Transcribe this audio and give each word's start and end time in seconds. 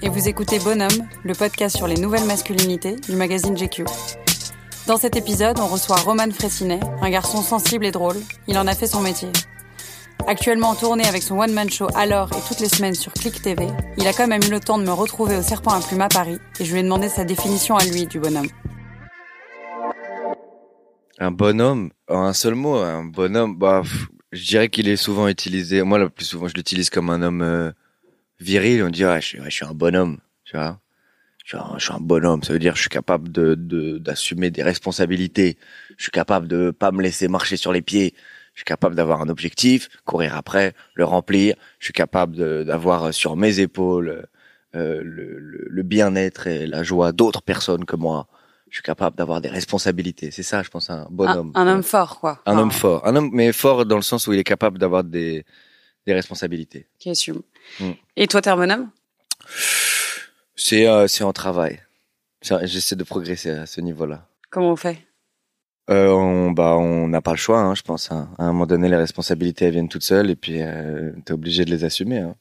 Et 0.00 0.08
vous 0.08 0.28
écoutez 0.28 0.60
Bonhomme, 0.60 1.08
le 1.24 1.34
podcast 1.34 1.76
sur 1.76 1.88
les 1.88 1.96
nouvelles 1.96 2.24
masculinités 2.24 2.94
du 3.08 3.16
magazine 3.16 3.56
GQ. 3.56 3.84
Dans 4.86 4.96
cet 4.96 5.16
épisode, 5.16 5.58
on 5.58 5.66
reçoit 5.66 5.96
Roman 5.96 6.30
Fressinet, 6.30 6.78
un 7.02 7.10
garçon 7.10 7.42
sensible 7.42 7.84
et 7.84 7.90
drôle. 7.90 8.14
Il 8.46 8.56
en 8.58 8.68
a 8.68 8.76
fait 8.76 8.86
son 8.86 9.00
métier. 9.00 9.28
Actuellement 10.28 10.68
en 10.68 10.74
tournée 10.76 11.04
avec 11.04 11.24
son 11.24 11.40
one-man 11.40 11.68
show 11.68 11.88
Alors 11.96 12.30
et 12.30 12.40
toutes 12.46 12.60
les 12.60 12.68
semaines 12.68 12.94
sur 12.94 13.12
Click 13.12 13.42
TV, 13.42 13.66
il 13.96 14.06
a 14.06 14.12
quand 14.12 14.28
même 14.28 14.42
eu 14.44 14.50
le 14.50 14.60
temps 14.60 14.78
de 14.78 14.84
me 14.84 14.92
retrouver 14.92 15.36
au 15.36 15.42
Serpent 15.42 15.72
à 15.72 15.80
Plume 15.80 16.02
à 16.02 16.08
Paris 16.08 16.38
et 16.60 16.64
je 16.64 16.72
lui 16.72 16.78
ai 16.78 16.82
demandé 16.84 17.08
sa 17.08 17.24
définition 17.24 17.76
à 17.76 17.84
lui 17.84 18.06
du 18.06 18.20
bonhomme. 18.20 18.48
Un 21.18 21.32
bonhomme, 21.32 21.90
en 22.08 22.20
un 22.22 22.32
seul 22.34 22.54
mot, 22.54 22.76
un 22.76 23.04
bonhomme, 23.04 23.56
bah, 23.56 23.82
je 24.30 24.46
dirais 24.46 24.68
qu'il 24.68 24.88
est 24.88 24.96
souvent 24.96 25.26
utilisé. 25.26 25.82
Moi, 25.82 25.98
le 25.98 26.08
plus 26.08 26.24
souvent, 26.24 26.46
je 26.46 26.54
l'utilise 26.54 26.88
comme 26.88 27.10
un 27.10 27.20
homme 27.22 27.42
euh, 27.42 27.72
viril. 28.40 28.82
On 28.84 28.90
dit, 28.90 29.04
ouais, 29.04 29.20
je, 29.20 29.26
suis- 29.26 29.38
ouais, 29.40 29.50
je 29.50 29.54
suis 29.54 29.64
un 29.66 29.74
bonhomme, 29.74 30.18
tu 30.44 30.56
vois. 30.56 30.78
Je 31.44 31.56
suis, 31.56 31.58
un, 31.64 31.78
je 31.78 31.84
suis 31.84 31.94
un 31.94 32.00
bonhomme. 32.00 32.42
Ça 32.42 32.52
veut 32.52 32.58
dire, 32.58 32.76
je 32.76 32.80
suis 32.82 32.90
capable 32.90 33.32
de 33.32 33.54
de- 33.54 33.98
d'assumer 33.98 34.50
des 34.50 34.62
responsabilités. 34.62 35.56
Je 35.96 36.02
suis 36.04 36.10
capable 36.12 36.46
de 36.46 36.70
pas 36.70 36.92
me 36.92 37.02
laisser 37.02 37.26
marcher 37.28 37.56
sur 37.56 37.72
les 37.72 37.80
pieds. 37.82 38.14
Je 38.54 38.60
suis 38.60 38.64
capable 38.64 38.94
d'avoir 38.96 39.22
un 39.22 39.28
objectif, 39.28 39.88
courir 40.04 40.36
après, 40.36 40.74
le 40.94 41.04
remplir. 41.04 41.54
Je 41.78 41.86
suis 41.86 41.92
capable 41.94 42.36
de- 42.36 42.64
d'avoir 42.64 43.14
sur 43.14 43.36
mes 43.36 43.60
épaules 43.60 44.26
euh, 44.74 45.00
le, 45.02 45.38
le- 45.38 45.66
le 45.70 45.82
bien-être 45.82 46.46
et 46.48 46.66
la 46.66 46.82
joie 46.82 47.12
d'autres 47.12 47.40
personnes 47.42 47.84
que 47.86 47.96
moi. 47.96 48.26
Je 48.68 48.76
suis 48.76 48.82
capable 48.82 49.16
d'avoir 49.16 49.40
des 49.40 49.48
responsabilités. 49.48 50.30
C'est 50.30 50.42
ça, 50.42 50.62
je 50.62 50.68
pense, 50.68 50.90
un 50.90 51.04
Un, 51.04 51.08
bonhomme. 51.10 51.52
un 51.54 51.66
homme 51.66 51.82
fort, 51.82 52.20
quoi. 52.20 52.42
Un 52.44 52.52
Enfin, 52.52 52.60
homme 52.62 52.70
fort. 52.70 53.06
Un 53.06 53.16
homme, 53.16 53.30
mais 53.32 53.52
fort 53.52 53.86
dans 53.86 53.96
le 53.96 54.02
sens 54.02 54.26
où 54.26 54.34
il 54.34 54.38
est 54.38 54.44
capable 54.44 54.76
d'avoir 54.78 55.04
des, 55.04 55.46
des 56.08 56.14
responsabilités. 56.14 56.86
Qui 56.98 57.10
assume. 57.10 57.42
Mm. 57.80 57.90
Et 58.16 58.26
toi, 58.26 58.40
t'es 58.40 58.50
un 58.50 58.56
bonhomme 58.56 58.90
C'est, 60.56 60.86
euh, 60.88 61.06
en 61.20 61.32
travail. 61.32 61.80
J'essaie 62.42 62.96
de 62.96 63.04
progresser 63.04 63.50
à 63.50 63.66
ce 63.66 63.80
niveau-là. 63.80 64.26
Comment 64.50 64.72
on 64.72 64.76
fait? 64.76 64.98
Euh, 65.90 66.08
on, 66.10 66.50
bah, 66.50 66.76
on 66.76 67.08
n'a 67.08 67.20
pas 67.20 67.32
le 67.32 67.36
choix, 67.38 67.60
hein, 67.60 67.74
je 67.74 67.82
pense. 67.82 68.10
hein. 68.10 68.30
À 68.38 68.44
un 68.44 68.52
moment 68.52 68.66
donné, 68.66 68.88
les 68.88 68.96
responsabilités 68.96 69.66
elles 69.66 69.72
viennent 69.72 69.88
toutes 69.88 70.02
seules 70.02 70.30
et 70.30 70.36
puis 70.36 70.60
euh, 70.62 71.12
t'es 71.24 71.32
obligé 71.32 71.64
de 71.64 71.70
les 71.70 71.84
assumer. 71.84 72.18
Hein. 72.18 72.36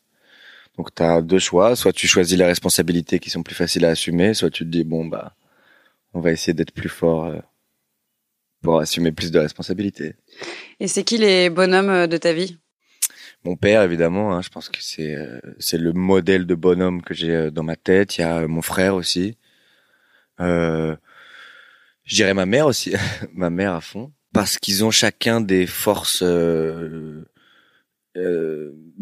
Donc 0.77 0.93
t'as 0.93 1.21
deux 1.21 1.39
choix. 1.39 1.75
Soit 1.75 1.93
tu 1.93 2.07
choisis 2.07 2.37
les 2.37 2.45
responsabilités 2.45 3.19
qui 3.19 3.29
sont 3.29 3.43
plus 3.43 3.55
faciles 3.55 3.85
à 3.85 3.89
assumer, 3.89 4.33
soit 4.33 4.49
tu 4.49 4.63
te 4.63 4.69
dis 4.69 4.83
bon 4.83 5.05
bah, 5.05 5.33
on 6.13 6.19
va 6.19 6.31
essayer 6.31 6.53
d'être 6.53 6.71
plus 6.73 6.89
fort 6.89 7.25
euh, 7.25 7.39
pour 8.61 8.79
assumer 8.79 9.11
plus 9.13 9.31
de 9.31 9.39
responsabilités. 9.39 10.15
Et 10.79 10.87
c'est 10.87 11.03
qui 11.03 11.17
les 11.17 11.49
bonhommes 11.49 11.89
euh, 11.89 12.07
de 12.07 12.17
ta 12.17 12.33
vie? 12.33 12.57
Mon 13.47 13.55
père, 13.55 13.81
évidemment, 13.81 14.35
hein, 14.35 14.41
je 14.41 14.49
pense 14.49 14.67
que 14.67 14.79
c'est 14.81 15.15
euh, 15.15 15.39
c'est 15.57 15.77
le 15.77 15.93
modèle 15.93 16.45
de 16.45 16.53
bonhomme 16.53 17.01
que 17.01 17.13
j'ai 17.13 17.33
euh, 17.33 17.49
dans 17.49 17.63
ma 17.63 17.77
tête. 17.77 18.17
Il 18.17 18.21
y 18.21 18.23
a 18.25 18.39
euh, 18.39 18.47
mon 18.49 18.61
frère 18.61 18.95
aussi. 18.95 19.37
Euh, 20.41 20.97
je 22.03 22.15
dirais 22.15 22.33
ma 22.33 22.45
mère 22.45 22.67
aussi, 22.67 22.93
ma 23.33 23.49
mère 23.49 23.73
à 23.73 23.79
fond, 23.79 24.11
parce 24.33 24.57
qu'ils 24.57 24.83
ont 24.83 24.91
chacun 24.91 25.39
des 25.39 25.65
forces. 25.65 26.23
Bah, 26.23 26.27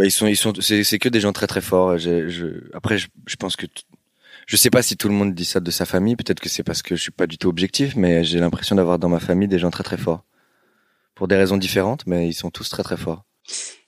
ils 0.06 0.12
sont, 0.12 0.28
ils 0.28 0.38
sont, 0.38 0.54
c'est 0.62 1.00
que 1.00 1.10
des 1.10 1.22
gens 1.22 1.34
très 1.34 1.48
très 1.48 1.62
forts. 1.62 1.98
Je, 1.98 2.30
je, 2.30 2.70
après, 2.76 3.00
je, 3.00 3.08
je 3.26 3.38
pense 3.38 3.56
que 3.56 3.66
je 4.46 4.58
sais 4.58 4.70
pas 4.70 4.84
si 4.84 4.96
tout 4.96 5.08
le 5.08 5.16
monde 5.16 5.34
dit 5.34 5.46
ça 5.46 5.60
de 5.60 5.72
sa 5.72 5.88
famille. 5.88 6.16
Peut-être 6.16 6.40
que 6.40 6.50
c'est 6.50 6.62
parce 6.62 6.84
que 6.84 6.96
je 6.96 7.02
suis 7.02 7.12
pas 7.12 7.26
du 7.26 7.40
tout 7.40 7.50
objectif, 7.50 7.96
mais 7.96 8.24
j'ai 8.24 8.40
l'impression 8.40 8.76
d'avoir 8.76 9.00
dans 9.00 9.10
ma 9.10 9.20
famille 9.20 9.48
des 9.48 9.58
gens 9.58 9.72
très 9.72 9.84
très 9.84 9.98
forts, 9.98 10.24
pour 11.16 11.28
des 11.28 11.36
raisons 11.36 11.58
différentes, 11.58 12.06
mais 12.06 12.28
ils 12.28 12.34
sont 12.34 12.52
tous 12.52 12.70
très 12.70 12.84
très 12.84 12.98
forts. 12.98 13.26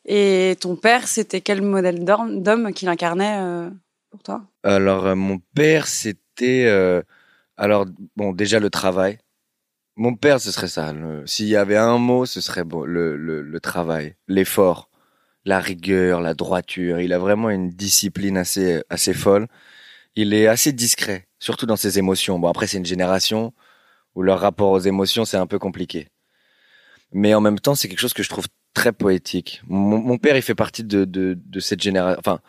Et 0.07 0.55
ton 0.61 0.77
père, 0.77 1.07
c'était 1.07 1.41
quel 1.41 1.61
modèle 1.61 2.05
d'homme 2.05 2.73
qu'il 2.73 2.87
incarnait 2.87 3.39
euh, 3.39 3.69
pour 4.09 4.23
toi? 4.23 4.43
Alors, 4.63 5.05
euh, 5.05 5.15
mon 5.15 5.39
père, 5.53 5.85
c'était... 5.87 6.65
euh, 6.65 7.01
alors, 7.57 7.85
bon, 8.15 8.31
déjà 8.31 8.59
le 8.59 8.69
travail. 8.69 9.17
Mon 9.97 10.15
père, 10.15 10.39
ce 10.39 10.51
serait 10.51 10.69
ça. 10.69 10.93
S'il 11.25 11.47
y 11.47 11.57
avait 11.57 11.75
un 11.75 11.97
mot, 11.97 12.25
ce 12.25 12.39
serait 12.39 12.63
le, 12.85 13.17
le 13.17 13.59
travail, 13.59 14.15
l'effort, 14.27 14.89
la 15.43 15.59
rigueur, 15.59 16.21
la 16.21 16.33
droiture. 16.33 16.99
Il 16.99 17.13
a 17.13 17.19
vraiment 17.19 17.49
une 17.49 17.69
discipline 17.69 18.37
assez, 18.37 18.83
assez 18.89 19.13
folle. 19.13 19.47
Il 20.15 20.33
est 20.33 20.47
assez 20.47 20.71
discret, 20.71 21.27
surtout 21.39 21.65
dans 21.65 21.75
ses 21.75 21.99
émotions. 21.99 22.39
Bon, 22.39 22.47
après, 22.47 22.67
c'est 22.67 22.77
une 22.77 22.85
génération 22.85 23.53
où 24.15 24.21
leur 24.21 24.39
rapport 24.39 24.71
aux 24.71 24.79
émotions, 24.79 25.25
c'est 25.25 25.37
un 25.37 25.47
peu 25.47 25.59
compliqué. 25.59 26.07
Mais 27.11 27.33
en 27.33 27.41
même 27.41 27.59
temps, 27.59 27.75
c'est 27.75 27.87
quelque 27.87 27.99
chose 27.99 28.13
que 28.13 28.23
je 28.23 28.29
trouve 28.29 28.47
très 28.77 28.93
poétique. 28.93 29.61
Mon, 29.67 29.97
mon 30.09 30.17
père, 30.17 30.35
il 30.37 30.43
fait 30.43 30.55
partie 30.65 30.83
de, 30.83 31.03
de, 31.05 31.35
de 31.35 31.59
cette 31.59 31.81
génération... 31.81 32.19
Enfin, 32.19 32.39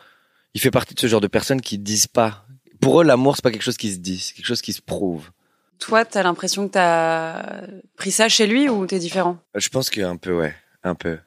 il 0.55 0.61
fait 0.61 0.71
partie 0.71 0.94
de 0.94 1.00
ce 1.00 1.06
genre 1.06 1.22
de 1.22 1.27
personnes 1.39 1.62
qui 1.62 1.78
disent 1.78 2.06
pas. 2.06 2.47
Pour 2.81 3.00
eux, 3.00 3.05
l'amour, 3.05 3.34
c'est 3.34 3.43
pas 3.43 3.50
quelque 3.50 3.69
chose 3.71 3.78
qui 3.78 3.91
se 3.93 3.99
dit, 3.99 4.19
c'est 4.19 4.34
quelque 4.34 4.47
chose 4.53 4.62
qui 4.62 4.75
se 4.75 4.83
prouve. 4.83 5.31
Toi, 5.78 6.05
t'as 6.05 6.22
l'impression 6.22 6.69
que 6.69 6.72
t'as 6.72 7.62
pris 7.97 8.11
ça 8.11 8.28
chez 8.28 8.47
lui 8.47 8.69
ou 8.69 8.87
t'es 8.87 8.99
différent? 8.99 9.39
Je 9.55 9.69
pense 9.69 9.89
qu'un 9.91 10.16
peu, 10.16 10.34
ouais, 10.37 10.55
un 10.83 10.94
peu. 10.94 11.19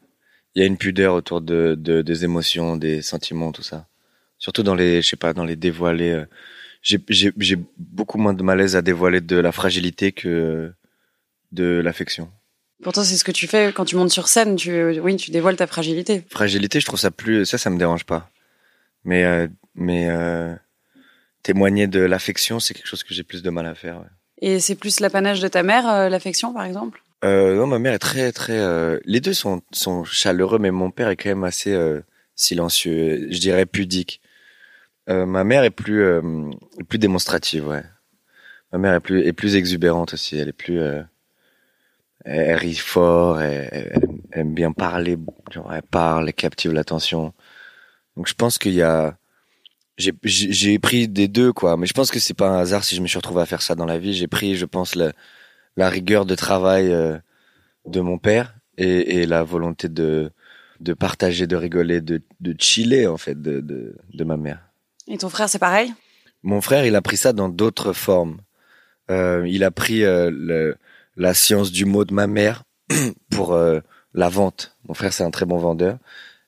Il 0.53 0.61
y 0.61 0.63
a 0.63 0.67
une 0.67 0.77
pudeur 0.77 1.15
autour 1.15 1.41
de, 1.41 1.75
de 1.77 2.01
des 2.01 2.23
émotions, 2.23 2.77
des 2.77 3.01
sentiments, 3.01 3.51
tout 3.51 3.63
ça. 3.63 3.87
Surtout 4.37 4.63
dans 4.63 4.75
les, 4.75 5.01
je 5.01 5.07
sais 5.09 5.15
pas, 5.17 5.33
dans 5.33 5.45
les 5.45 5.55
dévoilés. 5.55 6.11
euh, 6.11 6.25
j'ai 6.81 7.57
beaucoup 7.77 8.17
moins 8.17 8.33
de 8.33 8.43
malaise 8.43 8.75
à 8.75 8.81
dévoiler 8.81 9.21
de 9.21 9.37
la 9.37 9.51
fragilité 9.51 10.11
que 10.11 10.73
de 11.51 11.81
l'affection. 11.83 12.29
Pourtant, 12.83 13.03
c'est 13.03 13.15
ce 13.15 13.23
que 13.23 13.31
tu 13.31 13.47
fais 13.47 13.71
quand 13.73 13.85
tu 13.85 13.95
montes 13.95 14.11
sur 14.11 14.27
scène. 14.27 14.55
Tu, 14.55 14.99
oui, 14.99 15.15
tu 15.15 15.31
dévoiles 15.31 15.55
ta 15.55 15.67
fragilité. 15.67 16.25
Fragilité, 16.29 16.79
je 16.79 16.85
trouve 16.85 16.99
ça 16.99 17.11
plus, 17.11 17.45
ça, 17.45 17.57
ça 17.57 17.69
me 17.69 17.77
dérange 17.77 18.05
pas. 18.05 18.29
Mais, 19.03 19.23
euh, 19.23 19.47
mais 19.75 20.09
euh, 20.09 20.55
témoigner 21.43 21.87
de 21.87 21.99
l'affection, 21.99 22.59
c'est 22.59 22.73
quelque 22.73 22.87
chose 22.87 23.03
que 23.03 23.13
j'ai 23.13 23.23
plus 23.23 23.43
de 23.43 23.49
mal 23.49 23.65
à 23.65 23.75
faire. 23.75 23.99
ouais. 23.99 24.07
Et 24.43 24.59
c'est 24.59 24.75
plus 24.75 24.99
l'apanage 24.99 25.39
de 25.39 25.47
ta 25.47 25.61
mère, 25.61 25.87
euh, 25.87 26.09
l'affection, 26.09 26.53
par 26.53 26.63
exemple? 26.63 27.01
Non, 27.23 27.67
ma 27.67 27.77
mère 27.77 27.93
est 27.93 27.99
très, 27.99 28.31
très. 28.31 28.59
les 29.05 29.19
deux 29.19 29.33
sont, 29.33 29.61
sont 29.71 30.03
chaleureux, 30.03 30.57
mais 30.57 30.71
mon 30.71 30.89
père 30.89 31.09
est 31.09 31.15
quand 31.15 31.29
même 31.29 31.43
assez 31.43 31.77
silencieux, 32.35 33.27
je 33.29 33.37
dirais 33.37 33.67
pudique. 33.67 34.21
Ma 35.07 35.43
mère 35.43 35.63
est 35.63 35.69
plus, 35.69 36.03
plus 36.89 36.97
démonstrative, 36.97 37.67
ouais. 37.67 37.83
Ma 38.71 38.79
mère 38.79 38.95
est 38.95 38.99
plus, 39.01 39.21
est 39.21 39.33
plus 39.33 39.55
exubérante 39.55 40.15
aussi. 40.15 40.35
Elle 40.35 40.49
est 40.49 40.51
plus. 40.51 40.79
Elle, 42.25 42.39
elle 42.49 42.55
rit 42.57 42.75
fort, 42.75 43.41
elle, 43.41 43.69
elle- 43.71 43.91
elle 44.31 44.39
aime 44.41 44.53
bien 44.53 44.71
parler. 44.71 45.17
Genre, 45.51 45.73
elle 45.73 45.81
parle, 45.83 46.27
elle 46.27 46.33
captive 46.33 46.71
l'attention. 46.73 47.33
Donc 48.15 48.27
je 48.27 48.33
pense 48.33 48.57
qu'il 48.57 48.73
y 48.73 48.81
a. 48.81 49.17
J'ai 49.97 50.79
pris 50.79 51.07
des 51.07 51.27
deux, 51.27 51.53
quoi. 51.53 51.77
Mais 51.77 51.85
je 51.85 51.93
pense 51.93 52.09
que 52.09 52.19
c'est 52.19 52.33
pas 52.33 52.49
un 52.49 52.57
hasard 52.57 52.83
si 52.83 52.95
je 52.95 53.01
me 53.01 53.07
suis 53.07 53.17
retrouvé 53.17 53.41
à 53.41 53.45
faire 53.45 53.61
ça 53.61 53.75
dans 53.75 53.85
la 53.85 53.99
vie. 53.99 54.13
J'ai 54.13 54.27
pris, 54.27 54.55
je 54.55 54.65
pense, 54.65 54.95
la, 54.95 55.11
la 55.77 55.89
rigueur 55.89 56.25
de 56.25 56.33
travail 56.33 56.91
euh, 56.91 57.17
de 57.85 57.99
mon 57.99 58.17
père 58.17 58.55
et, 58.77 59.21
et 59.21 59.25
la 59.25 59.43
volonté 59.43 59.89
de 59.89 60.31
de 60.79 60.93
partager, 60.95 61.45
de 61.45 61.55
rigoler, 61.55 62.01
de, 62.01 62.23
de 62.39 62.55
chiller 62.57 63.05
en 63.05 63.17
fait 63.17 63.39
de, 63.39 63.59
de, 63.59 63.95
de 64.11 64.23
ma 64.23 64.35
mère. 64.35 64.59
Et 65.07 65.19
ton 65.19 65.29
frère, 65.29 65.47
c'est 65.47 65.59
pareil? 65.59 65.93
Mon 66.41 66.59
frère, 66.59 66.87
il 66.87 66.95
a 66.95 67.03
pris 67.03 67.17
ça 67.17 67.33
dans 67.33 67.49
d'autres 67.49 67.93
formes. 67.93 68.39
Euh, 69.11 69.45
il 69.47 69.63
a 69.63 69.69
pris 69.69 70.03
euh, 70.03 70.31
le, 70.33 70.77
la 71.15 71.33
science 71.33 71.71
du 71.71 71.85
mot 71.85 72.05
de 72.05 72.13
ma 72.13 72.27
mère 72.27 72.63
pour 73.29 73.53
euh, 73.53 73.79
la 74.13 74.29
vente. 74.29 74.77
Mon 74.87 74.93
frère, 74.93 75.13
c'est 75.13 75.23
un 75.23 75.31
très 75.31 75.45
bon 75.45 75.57
vendeur. 75.57 75.97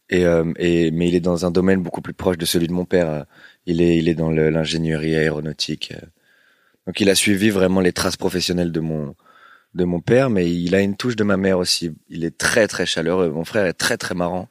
Et, 0.09 0.25
euh, 0.25 0.51
et, 0.57 0.91
mais 0.91 1.07
il 1.07 1.15
est 1.15 1.19
dans 1.19 1.45
un 1.45 1.51
domaine 1.51 1.81
beaucoup 1.81 2.01
plus 2.01 2.13
proche 2.13 2.37
de 2.37 2.45
celui 2.45 2.67
de 2.67 2.73
mon 2.73 2.85
père. 2.85 3.09
Euh, 3.09 3.23
Il 3.65 3.81
est, 3.81 3.97
il 3.97 4.09
est 4.09 4.15
dans 4.15 4.29
l'ingénierie 4.31 5.15
aéronautique. 5.15 5.93
Donc, 6.85 6.99
il 6.99 7.09
a 7.09 7.15
suivi 7.15 7.49
vraiment 7.49 7.79
les 7.81 7.93
traces 7.93 8.17
professionnelles 8.17 8.71
de 8.71 8.81
mon, 8.81 9.15
de 9.73 9.85
mon 9.85 10.01
père, 10.01 10.29
mais 10.29 10.51
il 10.53 10.75
a 10.75 10.81
une 10.81 10.97
touche 10.97 11.15
de 11.15 11.23
ma 11.23 11.37
mère 11.37 11.59
aussi. 11.59 11.91
Il 12.09 12.25
est 12.25 12.37
très, 12.37 12.67
très 12.67 12.85
chaleureux. 12.85 13.29
Mon 13.29 13.45
frère 13.45 13.65
est 13.65 13.73
très, 13.73 13.97
très 13.97 14.15
marrant, 14.15 14.49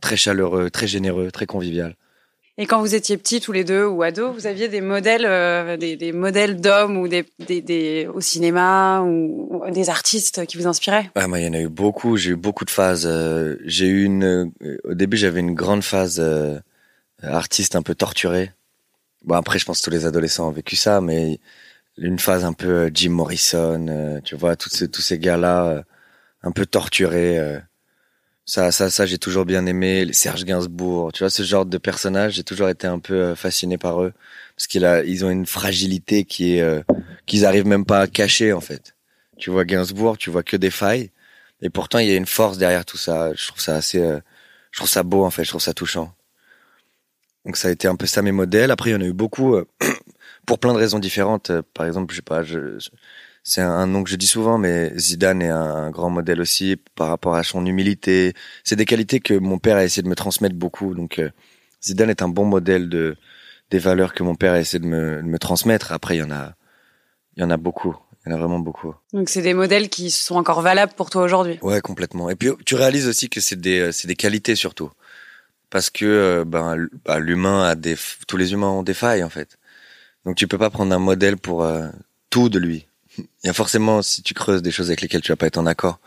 très 0.00 0.16
chaleureux, 0.16 0.70
très 0.70 0.86
généreux, 0.86 1.30
très 1.32 1.46
convivial. 1.46 1.96
Et 2.58 2.66
quand 2.66 2.80
vous 2.80 2.94
étiez 2.94 3.16
petits 3.16 3.40
tous 3.40 3.52
les 3.52 3.64
deux 3.64 3.86
ou 3.86 4.02
ados, 4.02 4.34
vous 4.34 4.46
aviez 4.46 4.68
des 4.68 4.82
modèles, 4.82 5.24
euh, 5.24 5.78
des, 5.78 6.12
modèles 6.12 6.60
d'hommes 6.60 6.98
ou 6.98 7.08
des, 7.08 7.24
des, 7.46 7.62
des 7.62 8.06
au 8.12 8.20
cinéma 8.20 9.00
ou, 9.00 9.62
des 9.70 9.88
artistes 9.88 10.44
qui 10.44 10.58
vous 10.58 10.66
inspiraient? 10.66 11.10
Ouais, 11.16 11.26
moi, 11.26 11.40
il 11.40 11.46
y 11.46 11.48
en 11.48 11.54
a 11.54 11.60
eu 11.60 11.68
beaucoup. 11.68 12.18
J'ai 12.18 12.30
eu 12.32 12.36
beaucoup 12.36 12.66
de 12.66 12.70
phases. 12.70 13.06
euh, 13.06 13.56
J'ai 13.64 13.86
eu 13.86 14.04
une. 14.04 14.24
euh, 14.62 14.76
Au 14.84 14.92
début, 14.92 15.16
j'avais 15.16 15.40
une 15.40 15.54
grande 15.54 15.82
phase 15.82 16.22
artiste 17.22 17.74
un 17.74 17.82
peu 17.82 17.94
torturée. 17.94 18.52
Bon, 19.24 19.36
après, 19.36 19.58
je 19.58 19.64
pense 19.64 19.80
que 19.80 19.84
tous 19.84 19.90
les 19.90 20.04
adolescents 20.04 20.48
ont 20.48 20.52
vécu 20.52 20.76
ça, 20.76 21.00
mais 21.00 21.38
une 21.96 22.18
phase 22.18 22.44
un 22.44 22.52
peu 22.52 22.90
Jim 22.92 23.10
Morrison, 23.10 24.20
tu 24.24 24.34
vois, 24.36 24.56
tous 24.56 24.68
ces, 24.70 24.88
tous 24.90 25.00
ces 25.02 25.18
gars-là, 25.18 25.84
un 26.42 26.50
peu 26.50 26.66
torturés. 26.66 27.60
Ça, 28.44 28.72
ça, 28.72 28.90
ça, 28.90 29.06
j'ai 29.06 29.18
toujours 29.18 29.44
bien 29.46 29.66
aimé. 29.66 30.04
Les 30.04 30.12
Serge 30.12 30.44
Gainsbourg, 30.44 31.12
tu 31.12 31.20
vois, 31.22 31.30
ce 31.30 31.42
genre 31.42 31.64
de 31.66 31.78
personnages, 31.78 32.34
j'ai 32.34 32.44
toujours 32.44 32.68
été 32.68 32.86
un 32.86 32.98
peu 32.98 33.14
euh, 33.14 33.34
fasciné 33.36 33.78
par 33.78 34.02
eux 34.02 34.12
parce 34.56 34.66
qu'ils 34.66 35.24
ont 35.24 35.30
une 35.30 35.46
fragilité 35.46 36.24
qui 36.24 36.56
est 36.56 36.60
euh, 36.62 36.82
qu'ils 37.26 37.46
arrivent 37.46 37.66
même 37.66 37.84
pas 37.86 38.00
à 38.00 38.06
cacher 38.08 38.52
en 38.52 38.60
fait. 38.60 38.94
Tu 39.38 39.50
vois 39.50 39.64
Gainsbourg, 39.64 40.18
tu 40.18 40.30
vois 40.30 40.42
que 40.42 40.56
des 40.56 40.70
failles, 40.70 41.10
et 41.62 41.70
pourtant 41.70 41.98
il 41.98 42.08
y 42.08 42.12
a 42.12 42.16
une 42.16 42.26
force 42.26 42.58
derrière 42.58 42.84
tout 42.84 42.98
ça. 42.98 43.32
Je 43.34 43.46
trouve 43.48 43.60
ça 43.60 43.76
assez, 43.76 44.00
euh, 44.00 44.20
je 44.72 44.78
trouve 44.80 44.90
ça 44.90 45.02
beau 45.04 45.24
en 45.24 45.30
fait, 45.30 45.44
je 45.44 45.50
trouve 45.50 45.62
ça 45.62 45.74
touchant. 45.74 46.14
Donc 47.44 47.56
ça 47.56 47.68
a 47.68 47.70
été 47.70 47.88
un 47.88 47.96
peu 47.96 48.06
ça 48.06 48.22
mes 48.22 48.32
modèles. 48.32 48.70
Après 48.70 48.90
il 48.90 48.92
y 48.94 48.96
en 48.96 49.00
a 49.00 49.04
eu 49.04 49.12
beaucoup 49.12 49.54
euh, 49.54 49.66
pour 50.46 50.58
plein 50.58 50.72
de 50.72 50.78
raisons 50.78 50.98
différentes. 50.98 51.52
Par 51.74 51.86
exemple, 51.86 52.12
je 52.12 52.16
sais 52.18 52.22
pas, 52.22 52.42
je, 52.42 52.78
je- 52.78 52.90
c'est 53.44 53.60
un, 53.60 53.86
nom 53.86 54.04
que 54.04 54.10
je 54.10 54.16
dis 54.16 54.26
souvent, 54.26 54.56
mais 54.56 54.96
Zidane 54.96 55.42
est 55.42 55.48
un, 55.48 55.90
grand 55.90 56.10
modèle 56.10 56.40
aussi 56.40 56.76
par 56.94 57.08
rapport 57.08 57.34
à 57.34 57.42
son 57.42 57.66
humilité. 57.66 58.34
C'est 58.62 58.76
des 58.76 58.84
qualités 58.84 59.18
que 59.18 59.34
mon 59.34 59.58
père 59.58 59.76
a 59.76 59.84
essayé 59.84 60.02
de 60.02 60.08
me 60.08 60.14
transmettre 60.14 60.54
beaucoup. 60.54 60.94
Donc 60.94 61.18
euh, 61.18 61.30
Zidane 61.82 62.10
est 62.10 62.22
un 62.22 62.28
bon 62.28 62.44
modèle 62.44 62.88
de 62.88 63.16
des 63.70 63.78
valeurs 63.78 64.12
que 64.12 64.22
mon 64.22 64.34
père 64.34 64.52
a 64.52 64.60
essayé 64.60 64.78
de 64.78 64.86
me, 64.86 65.16
de 65.16 65.26
me 65.26 65.38
transmettre. 65.38 65.92
Après 65.92 66.16
il 66.16 66.20
y 66.20 66.22
en 66.22 66.30
a, 66.30 66.54
il 67.36 67.42
y 67.42 67.44
en 67.44 67.50
a 67.50 67.56
beaucoup. 67.56 67.96
Il 68.24 68.30
y 68.30 68.32
en 68.32 68.36
a 68.36 68.38
vraiment 68.38 68.60
beaucoup. 68.60 68.94
Donc 69.12 69.28
c'est 69.28 69.42
des 69.42 69.54
modèles 69.54 69.88
qui 69.88 70.12
sont 70.12 70.36
encore 70.36 70.60
valables 70.60 70.92
pour 70.92 71.10
toi 71.10 71.22
aujourd'hui. 71.22 71.58
Ouais, 71.62 71.80
complètement. 71.80 72.30
Et 72.30 72.36
puis 72.36 72.50
tu 72.64 72.76
réalises 72.76 73.08
aussi 73.08 73.28
que 73.28 73.40
c'est 73.40 73.60
des 73.60 73.90
c'est 73.90 74.06
des 74.06 74.14
qualités 74.14 74.54
surtout, 74.54 74.90
parce 75.68 75.90
que 75.90 76.04
euh, 76.04 76.44
ben 76.44 76.86
bah, 77.04 77.18
l'humain 77.18 77.64
a 77.64 77.74
des 77.74 77.96
tous 78.28 78.36
les 78.36 78.52
humains 78.52 78.68
ont 78.68 78.84
des 78.84 78.94
failles 78.94 79.24
en 79.24 79.30
fait. 79.30 79.58
Donc 80.24 80.36
tu 80.36 80.46
peux 80.46 80.58
pas 80.58 80.70
prendre 80.70 80.94
un 80.94 81.00
modèle 81.00 81.36
pour 81.36 81.64
euh, 81.64 81.88
tout 82.30 82.48
de 82.48 82.60
lui. 82.60 82.86
Il 83.18 83.26
y 83.44 83.48
a 83.48 83.52
forcément 83.52 84.02
si 84.02 84.22
tu 84.22 84.34
creuses 84.34 84.62
des 84.62 84.70
choses 84.70 84.86
avec 84.88 85.00
lesquelles 85.02 85.20
tu 85.20 85.32
vas 85.32 85.36
pas 85.36 85.46
être 85.46 85.58
en 85.58 85.66
accord. 85.66 85.98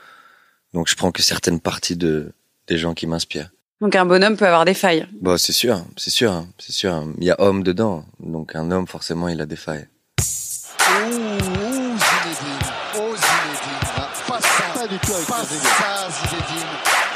Donc 0.73 0.87
je 0.89 0.95
prends 0.95 1.11
que 1.11 1.21
certaines 1.21 1.59
parties 1.59 1.95
de 1.95 2.31
des 2.67 2.77
gens 2.77 2.93
qui 2.93 3.05
m'inspirent. 3.07 3.51
Donc 3.81 3.95
un 3.95 4.05
bonhomme 4.05 4.37
peut 4.37 4.47
avoir 4.47 4.65
des 4.65 4.73
failles. 4.73 5.05
Bon, 5.21 5.37
c'est 5.37 5.51
sûr, 5.53 5.83
c'est 5.97 6.09
sûr, 6.09 6.45
c'est 6.57 6.71
sûr. 6.71 7.03
Il 7.19 7.23
y 7.25 7.31
a 7.31 7.39
homme 7.39 7.63
dedans, 7.63 8.05
donc 8.19 8.55
un 8.55 8.71
homme 8.71 8.87
forcément 8.87 9.27
il 9.27 9.39
a 9.41 9.45
des 9.45 9.55
failles. 9.55 9.87
Ouh, 10.19 11.11
ouh, 11.11 11.11
Zinedine. 11.11 12.59
Oh, 12.97 13.15
Zinedine. 13.15 13.79
Ah, 13.95 14.09
Pas 14.27 14.39
ça. 14.41 14.79
Pas 14.79 14.87
du 14.87 14.97
tout 14.99 15.13
avec 15.13 15.27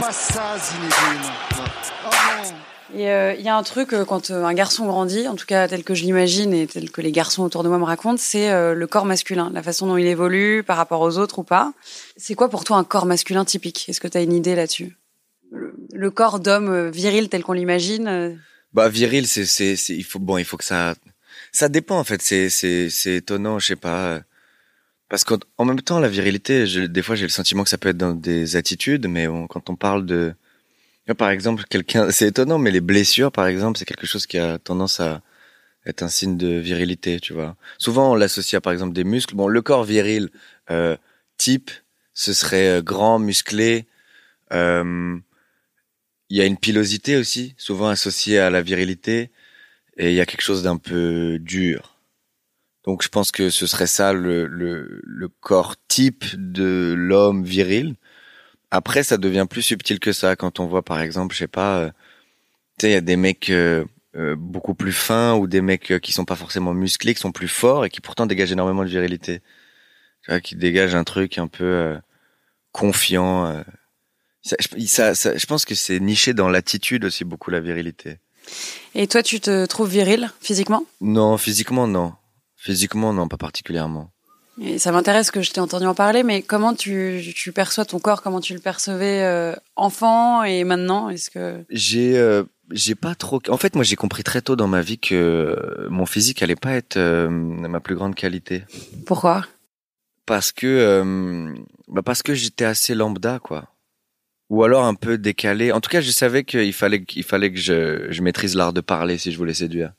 Pas 0.09 0.13
ça, 0.13 0.57
Zinedine. 0.57 1.31
Oh 2.03 2.09
non. 2.09 2.97
Et 2.97 3.11
euh, 3.11 3.35
il 3.35 3.45
y 3.45 3.47
a 3.47 3.55
un 3.55 3.61
truc 3.61 3.93
euh, 3.93 4.05
quand 4.05 4.31
euh, 4.31 4.43
un 4.43 4.55
garçon 4.55 4.87
grandit, 4.87 5.27
en 5.27 5.35
tout 5.35 5.45
cas 5.45 5.67
tel 5.67 5.83
que 5.83 5.93
je 5.93 6.01
l'imagine 6.01 6.51
et 6.51 6.65
tel 6.65 6.89
que 6.89 7.01
les 7.01 7.11
garçons 7.11 7.43
autour 7.43 7.61
de 7.61 7.69
moi 7.69 7.77
me 7.77 7.83
racontent, 7.83 8.17
c'est 8.17 8.49
euh, 8.49 8.73
le 8.73 8.87
corps 8.87 9.05
masculin, 9.05 9.51
la 9.53 9.61
façon 9.61 9.85
dont 9.85 9.97
il 9.97 10.07
évolue 10.07 10.63
par 10.63 10.77
rapport 10.77 11.01
aux 11.01 11.19
autres 11.19 11.37
ou 11.37 11.43
pas. 11.43 11.73
C'est 12.17 12.33
quoi 12.33 12.49
pour 12.49 12.63
toi 12.63 12.77
un 12.77 12.83
corps 12.83 13.05
masculin 13.05 13.45
typique? 13.45 13.87
Est-ce 13.87 14.01
que 14.01 14.07
tu 14.07 14.17
as 14.17 14.21
une 14.21 14.33
idée 14.33 14.55
là-dessus? 14.55 14.97
Le, 15.51 15.75
le 15.93 16.09
corps 16.09 16.39
d'homme 16.39 16.89
viril 16.89 17.29
tel 17.29 17.43
qu'on 17.43 17.53
l'imagine 17.53 18.39
Bah 18.73 18.89
viril, 18.89 19.27
c'est 19.27 19.45
c'est 19.45 19.75
c'est 19.75 19.93
il 19.93 20.03
faut 20.03 20.17
bon, 20.17 20.39
il 20.39 20.45
faut 20.45 20.57
que 20.57 20.65
ça 20.65 20.95
ça 21.51 21.69
dépend 21.69 21.99
en 21.99 22.03
fait. 22.03 22.23
C'est 22.23 22.49
c'est 22.49 22.89
c'est 22.89 23.17
étonnant, 23.17 23.59
je 23.59 23.67
sais 23.67 23.75
pas. 23.75 24.21
Parce 25.09 25.23
qu'en 25.23 25.39
en 25.57 25.65
même 25.65 25.81
temps, 25.81 25.99
la 25.99 26.07
virilité, 26.07 26.67
je, 26.67 26.81
des 26.81 27.01
fois, 27.01 27.15
j'ai 27.15 27.23
le 27.25 27.29
sentiment 27.29 27.63
que 27.63 27.69
ça 27.69 27.77
peut 27.77 27.89
être 27.89 27.97
dans 27.97 28.13
des 28.13 28.55
attitudes, 28.55 29.07
mais 29.07 29.27
on- 29.27 29.47
quand 29.47 29.69
on 29.69 29.75
parle 29.75 30.05
de, 30.05 30.33
par 31.17 31.29
exemple, 31.31 31.63
quelqu'un, 31.69 32.09
c'est 32.11 32.27
étonnant, 32.27 32.59
mais 32.59 32.71
les 32.71 32.81
blessures, 32.81 33.31
par 33.31 33.47
exemple, 33.47 33.79
c'est 33.79 33.85
quelque 33.85 34.07
chose 34.07 34.27
qui 34.27 34.37
a 34.37 34.59
tendance 34.59 34.99
à 34.99 35.21
être 35.85 36.03
un 36.03 36.09
signe 36.09 36.37
de 36.37 36.49
virilité, 36.59 37.19
tu 37.19 37.33
vois. 37.33 37.55
Souvent, 37.79 38.11
on 38.11 38.15
l'associe 38.15 38.57
à, 38.57 38.61
par 38.61 38.73
exemple, 38.73 38.93
des 38.93 39.03
muscles. 39.05 39.35
Bon, 39.35 39.47
le 39.47 39.61
corps 39.61 39.83
viril 39.85 40.29
euh, 40.71 40.97
type, 41.37 41.71
ce 42.13 42.33
serait 42.33 42.79
euh, 42.79 42.81
grand, 42.81 43.19
musclé. 43.19 43.87
Euh, 44.53 45.17
Il 46.29 46.37
y 46.37 46.41
a 46.41 46.45
une 46.45 46.57
pilosité 46.57 47.17
aussi, 47.17 47.53
souvent 47.57 47.87
associée 47.89 48.39
à 48.39 48.49
la 48.49 48.61
virilité, 48.61 49.29
et 49.97 50.09
il 50.09 50.15
y 50.15 50.21
a 50.21 50.25
quelque 50.25 50.41
chose 50.43 50.63
d'un 50.63 50.77
peu 50.77 51.39
dur. 51.39 51.98
Donc, 52.89 53.03
je 53.03 53.09
pense 53.09 53.29
que 53.29 53.51
ce 53.51 53.67
serait 53.67 53.85
ça 53.85 54.13
le, 54.13 54.47
le, 54.47 54.99
le 55.03 55.27
corps 55.27 55.75
type 55.87 56.25
de 56.35 56.95
l'homme 56.97 57.43
viril. 57.43 57.93
Après, 58.71 59.03
ça 59.03 59.17
devient 59.17 59.45
plus 59.47 59.61
subtil 59.61 59.99
que 59.99 60.11
ça 60.11 60.35
quand 60.35 60.59
on 60.59 60.65
voit, 60.65 60.81
par 60.81 60.99
exemple, 60.99 61.35
je 61.35 61.39
sais 61.41 61.47
pas, 61.47 61.81
euh, 61.81 61.89
tu 62.79 62.87
sais, 62.87 62.89
il 62.89 62.93
y 62.93 62.97
a 62.97 63.01
des 63.01 63.15
mecs 63.15 63.51
euh, 63.51 63.85
euh, 64.15 64.35
beaucoup 64.35 64.73
plus 64.73 64.91
fins 64.91 65.35
ou 65.35 65.45
des 65.45 65.61
mecs 65.61 65.91
euh, 65.91 65.99
qui 65.99 66.13
sont 66.13 66.25
pas 66.25 66.35
forcément 66.35 66.73
musclés, 66.73 67.13
qui 67.13 67.19
sont 67.19 67.31
plus 67.31 67.47
forts 67.47 67.85
et 67.85 67.91
qui 67.91 68.01
pourtant 68.01 68.25
dégagent 68.25 68.53
énormément 68.53 68.83
de 68.83 68.89
virilité. 68.89 69.41
Tu 70.23 70.31
vois, 70.31 70.41
qui 70.41 70.55
dégagent 70.55 70.95
un 70.95 71.03
truc 71.03 71.37
un 71.37 71.45
peu 71.47 71.63
euh, 71.63 71.95
confiant. 72.71 73.45
euh. 73.45 73.61
Ça, 74.41 74.55
ça- 74.87 75.13
ça- 75.13 75.37
je 75.37 75.45
pense 75.45 75.63
que 75.63 75.75
c'est 75.75 75.99
niché 75.99 76.33
dans 76.33 76.49
l'attitude 76.49 77.05
aussi 77.05 77.23
beaucoup 77.23 77.51
la 77.51 77.59
virilité. 77.59 78.17
Et 78.95 79.05
toi, 79.05 79.21
tu 79.21 79.39
te 79.39 79.67
trouves 79.67 79.91
viril 79.91 80.31
physiquement? 80.41 80.83
Non, 81.01 81.37
physiquement 81.37 81.85
non. 81.85 82.13
Physiquement 82.59 83.13
non, 83.13 83.27
pas 83.27 83.37
particulièrement. 83.37 84.11
Et 84.61 84.77
ça 84.77 84.91
m'intéresse 84.91 85.31
que 85.31 85.41
je 85.41 85.51
t'ai 85.51 85.61
entendu 85.61 85.85
en 85.85 85.95
parler, 85.95 86.23
mais 86.23 86.41
comment 86.41 86.73
tu, 86.73 87.21
tu 87.33 87.53
perçois 87.53 87.85
ton 87.85 87.99
corps? 87.99 88.21
Comment 88.21 88.41
tu 88.41 88.53
le 88.53 88.59
percevais 88.59 89.21
euh, 89.23 89.55
enfant 89.77 90.43
et 90.43 90.65
maintenant? 90.65 91.09
Est-ce 91.09 91.29
que 91.29 91.63
J'ai 91.69 92.17
euh, 92.17 92.43
j'ai 92.71 92.95
pas 92.95 93.15
trop. 93.15 93.39
En 93.47 93.55
fait, 93.55 93.75
moi, 93.75 93.85
j'ai 93.85 93.95
compris 93.95 94.23
très 94.23 94.41
tôt 94.41 94.57
dans 94.57 94.67
ma 94.67 94.81
vie 94.81 94.99
que 94.99 95.15
euh, 95.15 95.87
mon 95.89 96.05
physique 96.05 96.43
allait 96.43 96.57
pas 96.57 96.73
être 96.73 96.97
euh, 96.97 97.29
ma 97.29 97.79
plus 97.79 97.95
grande 97.95 98.15
qualité. 98.15 98.65
pourquoi? 99.05 99.45
Parce 100.25 100.51
que 100.51 101.55
bah 101.87 102.03
parce 102.03 102.21
que 102.21 102.35
j'étais 102.35 102.65
assez 102.65 102.93
lambda 102.93 103.39
quoi 103.39 103.73
ou 104.51 104.63
alors 104.63 104.85
un 104.85 104.93
peu 104.93 105.17
décalé 105.17 105.71
en 105.71 105.81
tout 105.81 105.89
cas 105.89 106.01
je 106.01 106.11
savais 106.11 106.43
qu'il 106.43 106.71
fallait 106.71 107.03
qu'il 107.03 107.23
fallait 107.23 107.51
que 107.51 107.57
je, 107.57 108.11
je 108.11 108.21
maîtrise 108.21 108.55
l'art 108.55 108.71
de 108.71 108.81
parler 108.81 109.17
si 109.17 109.31
je 109.31 109.37
voulais 109.39 109.55
séduire 109.55 109.93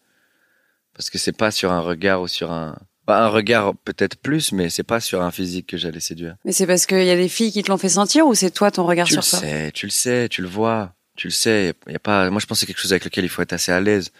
parce 1.00 1.09
que 1.09 1.16
c'est 1.16 1.33
pas 1.33 1.50
sur 1.50 1.73
un 1.73 1.80
regard 1.80 2.21
ou 2.21 2.28
sur 2.28 2.52
un 2.52 2.76
bah, 3.07 3.25
un 3.25 3.28
regard 3.28 3.75
peut-être 3.87 4.16
plus 4.19 4.52
mais 4.52 4.69
c'est 4.69 4.83
pas 4.83 5.00
sur 5.00 5.23
un 5.23 5.30
physique 5.30 5.66
que 5.66 5.78
j'allais 5.78 5.99
séduire. 5.99 6.37
Mais 6.45 6.52
c'est 6.52 6.66
parce 6.66 6.85
qu'il 6.85 7.04
y 7.04 7.11
a 7.11 7.16
des 7.16 7.30
filles 7.30 7.52
qui 7.52 7.62
te 7.62 7.71
l'ont 7.71 7.78
fait 7.78 7.88
sentir 7.88 8.26
ou 8.26 8.35
c'est 8.35 8.50
toi 8.50 8.71
ton 8.71 8.85
regard 8.85 9.07
tu 9.07 9.16
le 9.16 9.23
sur 9.23 9.38
toi? 9.38 9.49
sais 9.49 9.73
tu 9.73 9.87
le 9.87 9.90
sais 9.90 10.28
tu 10.28 10.42
le 10.42 10.49
vois 10.49 10.92
tu 11.16 11.28
le 11.28 11.33
sais. 11.33 11.73
Y 11.88 11.95
a 11.95 11.99
pas 11.99 12.28
moi 12.28 12.38
je 12.38 12.45
pense 12.45 12.59
que 12.59 12.61
c'est 12.61 12.66
quelque 12.66 12.83
chose 12.83 12.92
avec 12.92 13.07
lequel 13.07 13.25
il 13.25 13.30
faut 13.30 13.40
être 13.40 13.54
assez 13.54 13.73
à 13.73 13.80
l'aise. 13.80 14.11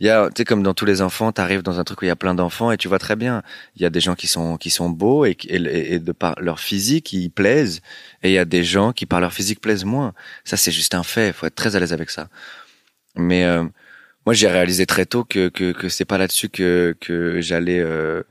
Il 0.00 0.06
y 0.06 0.08
a 0.08 0.28
tu 0.28 0.36
sais 0.38 0.44
comme 0.46 0.62
dans 0.62 0.72
tous 0.72 0.86
les 0.86 1.02
enfants 1.02 1.32
t'arrives 1.32 1.60
dans 1.60 1.78
un 1.78 1.84
truc 1.84 2.00
où 2.00 2.06
il 2.06 2.08
y 2.08 2.10
a 2.10 2.16
plein 2.16 2.34
d'enfants 2.34 2.72
et 2.72 2.78
tu 2.78 2.88
vois 2.88 2.98
très 2.98 3.14
bien. 3.14 3.42
Il 3.76 3.82
y 3.82 3.84
a 3.84 3.90
des 3.90 4.00
gens 4.00 4.14
qui 4.14 4.26
sont 4.26 4.56
qui 4.56 4.70
sont 4.70 4.88
beaux 4.88 5.26
et, 5.26 5.36
et 5.48 5.98
de 5.98 6.12
par 6.12 6.34
leur 6.40 6.60
physique 6.60 7.12
ils 7.12 7.28
plaisent. 7.28 7.82
Et 8.22 8.30
il 8.30 8.34
y 8.34 8.38
a 8.38 8.46
des 8.46 8.64
gens 8.64 8.94
qui 8.94 9.04
par 9.04 9.20
leur 9.20 9.34
physique 9.34 9.60
plaisent 9.60 9.84
moins. 9.84 10.14
Ça 10.44 10.56
c'est 10.56 10.72
juste 10.72 10.94
un 10.94 11.02
fait. 11.02 11.26
Il 11.26 11.32
faut 11.34 11.44
être 11.44 11.54
très 11.54 11.76
à 11.76 11.78
l'aise 11.78 11.92
avec 11.92 12.08
ça. 12.08 12.28
Mais 13.16 13.44
euh, 13.44 13.64
moi 14.26 14.34
j'ai 14.34 14.48
réalisé 14.48 14.86
très 14.86 15.06
tôt 15.06 15.24
que 15.24 15.48
que 15.48 15.72
que 15.72 15.88
c'est 15.88 16.04
pas 16.04 16.18
là-dessus 16.18 16.48
que 16.48 16.96
que 17.00 17.40
j'allais 17.40 17.80
euh, 17.80 18.22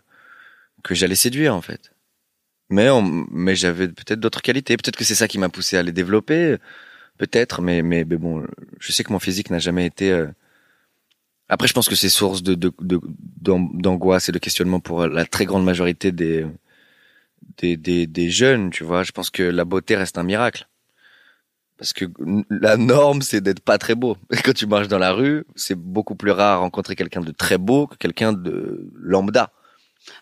que 0.84 0.96
j'allais 0.96 1.16
séduire 1.16 1.56
en 1.56 1.62
fait 1.62 1.94
mais 2.70 2.90
on, 2.90 3.04
mais 3.32 3.56
j'avais 3.56 3.88
peut-être 3.90 4.20
d'autres 4.20 4.42
qualités 4.44 4.78
peut-être 4.78 4.98
que 4.98 5.06
c'est 5.06 5.16
ça 5.16 5.28
qui 5.28 5.40
m'a 5.40 5.50
poussé 5.50 5.78
à 5.78 5.84
les 5.84 5.94
développer 5.94 6.58
peut-être 7.18 7.62
mais 7.62 7.82
mais 7.84 8.06
bon 8.06 8.46
je 8.80 8.92
sais 8.94 9.04
que 9.04 9.14
mon 9.14 9.20
physique 9.20 9.52
n'a 9.52 9.60
jamais 9.60 9.86
été 9.86 10.12
euh, 10.12 10.28
après, 11.50 11.68
je 11.68 11.74
pense 11.74 11.90
que 11.90 11.96
c'est 11.96 12.10
source 12.10 12.42
de, 12.44 12.56
de, 12.56 12.72
de- 12.80 13.00
d'angoisse 13.42 14.30
et 14.30 14.32
de 14.32 14.40
questionnement 14.40 14.80
pour 14.80 15.06
la 15.06 15.26
très 15.26 15.46
grande 15.46 15.66
majorité 15.66 16.12
des, 16.12 16.46
des, 17.58 17.78
des, 17.78 18.08
des 18.08 18.30
jeunes, 18.30 18.70
tu 18.72 18.84
vois. 18.84 19.04
Je 19.04 19.12
pense 19.12 19.30
que 19.30 19.44
la 19.44 19.66
beauté 19.66 19.96
reste 19.96 20.18
un 20.18 20.24
miracle. 20.24 20.68
Parce 21.82 21.94
que 21.94 22.06
la 22.52 22.78
norme, 22.78 23.24
c'est 23.24 23.42
d'être 23.42 23.60
pas 23.60 23.80
très 23.80 23.96
beau. 23.96 24.16
Et 24.32 24.38
quand 24.38 24.54
tu 24.54 24.68
marches 24.68 24.88
dans 24.88 25.00
la 25.00 25.14
rue, 25.14 25.46
c'est 25.56 25.74
beaucoup 25.74 26.14
plus 26.14 26.30
rare 26.30 26.60
rencontrer 26.60 26.96
quelqu'un 26.96 27.22
de 27.22 27.32
très 27.32 27.58
beau 27.58 27.88
que 27.88 27.96
quelqu'un 27.96 28.34
de 28.34 28.92
lambda. 28.94 29.52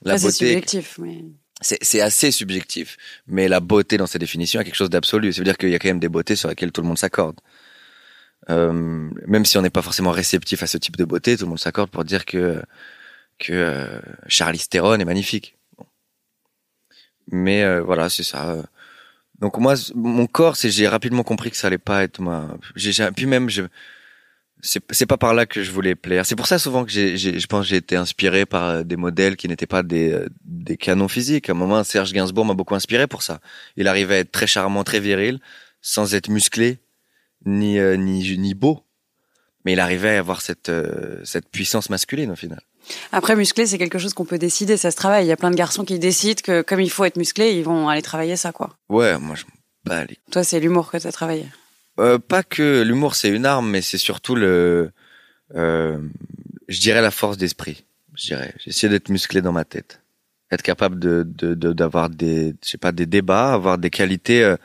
La 0.04 0.14
Après, 0.14 0.20
c'est 0.20 0.28
beauté, 0.28 0.54
subjectif. 0.54 1.00
Mais... 1.00 1.26
c'est 1.60 2.00
assez 2.00 2.32
subjectif, 2.32 2.96
mais 3.28 3.50
la 3.50 3.60
beauté 3.60 3.98
dans 3.98 4.08
sa 4.08 4.20
définition 4.20 4.62
est 4.62 4.64
quelque 4.64 4.76
chose 4.76 4.90
d'absolu. 4.90 5.34
Ça 5.34 5.40
veut 5.40 5.44
dire 5.44 5.58
qu'il 5.58 5.68
y 5.68 5.76
a 5.76 5.80
quand 5.80 5.90
même 5.90 6.00
des 6.00 6.08
beautés 6.08 6.38
sur 6.38 6.48
lesquelles 6.48 6.72
tout 6.72 6.80
le 6.80 6.88
monde 6.88 6.98
s'accorde. 6.98 7.36
Euh, 8.50 9.10
même 9.28 9.44
si 9.44 9.58
on 9.58 9.62
n'est 9.62 9.70
pas 9.70 9.82
forcément 9.82 10.12
réceptif 10.12 10.64
à 10.64 10.68
ce 10.68 10.78
type 10.78 10.96
de 10.96 11.04
beauté, 11.04 11.36
tout 11.36 11.44
le 11.44 11.50
monde 11.50 11.60
s'accorde 11.60 11.90
pour 11.90 12.06
dire 12.06 12.24
que 12.24 12.64
que 13.38 13.52
euh, 13.52 14.00
Charlize 14.28 14.70
Theron 14.70 14.98
est 14.98 15.04
magnifique. 15.04 15.58
Bon. 15.78 15.86
Mais 17.28 17.64
euh, 17.64 17.82
voilà, 17.82 18.08
c'est 18.08 18.24
ça. 18.24 18.64
Donc 19.40 19.58
moi, 19.58 19.76
mon 19.96 20.28
corps, 20.28 20.56
c'est 20.56 20.70
j'ai 20.70 20.88
rapidement 20.88 21.24
compris 21.24 21.50
que 21.50 21.58
ça 21.58 21.68
allait 21.68 21.78
pas 21.78 22.04
être 22.04 22.20
moi. 22.22 22.58
J'ai 22.76 22.92
puis 23.12 23.26
même 23.26 23.50
je 23.50 23.64
c'est 24.62 24.84
c'est 24.92 25.06
pas 25.06 25.18
par 25.18 25.34
là 25.34 25.46
que 25.46 25.64
je 25.64 25.72
voulais 25.72 25.96
plaire. 25.96 26.26
C'est 26.26 26.36
pour 26.36 26.48
ça 26.48 26.60
souvent 26.60 26.84
que 26.84 26.92
j'ai 26.92 27.18
je 27.18 27.48
pense 27.48 27.66
j'ai 27.66 27.78
été 27.78 27.96
inspiré 27.96 28.46
par 28.46 28.64
euh, 28.70 28.84
des 28.84 28.98
modèles 28.98 29.38
qui 29.38 29.48
n'étaient 29.48 29.68
pas 29.68 29.84
des 29.84 30.12
euh, 30.12 30.28
des 30.44 30.76
canons 30.78 31.08
physiques. 31.08 31.50
À 31.50 31.54
un 31.54 31.56
moment, 31.56 31.84
Serge 31.84 32.12
Gainsbourg 32.12 32.46
m'a 32.46 32.54
beaucoup 32.54 32.76
inspiré 32.76 33.08
pour 33.08 33.24
ça. 33.24 33.40
Il 33.78 33.88
arrivait 33.88 34.16
à 34.16 34.20
être 34.20 34.32
très 34.32 34.48
charmant, 34.48 34.84
très 34.84 35.00
viril, 35.00 35.40
sans 35.82 36.14
être 36.16 36.30
musclé 36.30 36.80
ni 37.46 37.80
euh, 37.80 37.96
ni 37.96 38.38
ni 38.38 38.54
beau. 38.54 38.84
Mais 39.66 39.74
il 39.74 39.80
arrivait 39.80 40.16
à 40.16 40.20
avoir 40.20 40.42
cette 40.42 40.72
cette 41.24 41.50
puissance 41.50 41.90
masculine 41.90 42.32
au 42.32 42.36
final. 42.36 42.62
Après, 43.12 43.36
musclé, 43.36 43.66
c'est 43.66 43.78
quelque 43.78 44.00
chose 44.00 44.14
qu'on 44.14 44.26
peut 44.26 44.38
décider, 44.38 44.78
ça 44.78 44.92
se 44.92 44.96
travaille. 44.96 45.26
Il 45.26 45.30
y 45.30 45.32
a 45.32 45.38
plein 45.38 45.52
de 45.52 45.56
garçons 45.56 45.86
qui 45.86 46.00
décident 46.00 46.42
que 46.44 46.62
comme 46.62 46.82
il 46.82 46.90
faut 46.90 47.06
être 47.06 47.18
musclé, 47.18 47.52
ils 47.58 47.64
vont 47.64 47.88
aller 47.90 48.02
travailler 48.02 48.36
ça, 48.36 48.52
quoi. 48.52 48.76
Ouais, 48.90 49.18
moi 49.20 49.36
je 49.36 49.44
bah, 49.86 50.04
les 50.06 50.18
Toi, 50.32 50.44
c'est 50.44 50.60
l'humour 50.60 50.92
que 50.92 50.98
tu 50.98 51.08
as 51.08 51.12
travaillé. 51.12 51.46
Euh, 52.00 52.18
pas 52.20 52.44
que 52.44 52.82
l'humour 52.82 53.16
c'est 53.16 53.30
une 53.30 53.46
arme, 53.46 53.70
mais 53.70 53.82
c'est 53.82 53.98
surtout 53.98 54.36
le, 54.36 54.92
euh, 55.56 55.98
je 56.68 56.80
dirais 56.80 57.02
la 57.02 57.12
force 57.12 57.38
d'esprit. 57.38 57.86
Je 58.16 58.28
dirais, 58.28 58.54
j'ai 58.60 58.70
essayé 58.70 58.90
d'être 58.90 59.10
musclé 59.10 59.42
dans 59.42 59.52
ma 59.52 59.66
tête, 59.66 60.02
être 60.52 60.62
capable 60.62 61.00
de 61.00 61.24
de- 61.24 61.54
de- 61.54 61.74
d'avoir 61.74 62.10
des, 62.10 62.56
je 62.64 62.70
sais 62.70 62.78
pas, 62.78 62.92
des 62.92 63.06
débats, 63.06 63.54
avoir 63.54 63.78
des 63.78 63.90
qualités, 63.90 64.44
euh, 64.44 64.58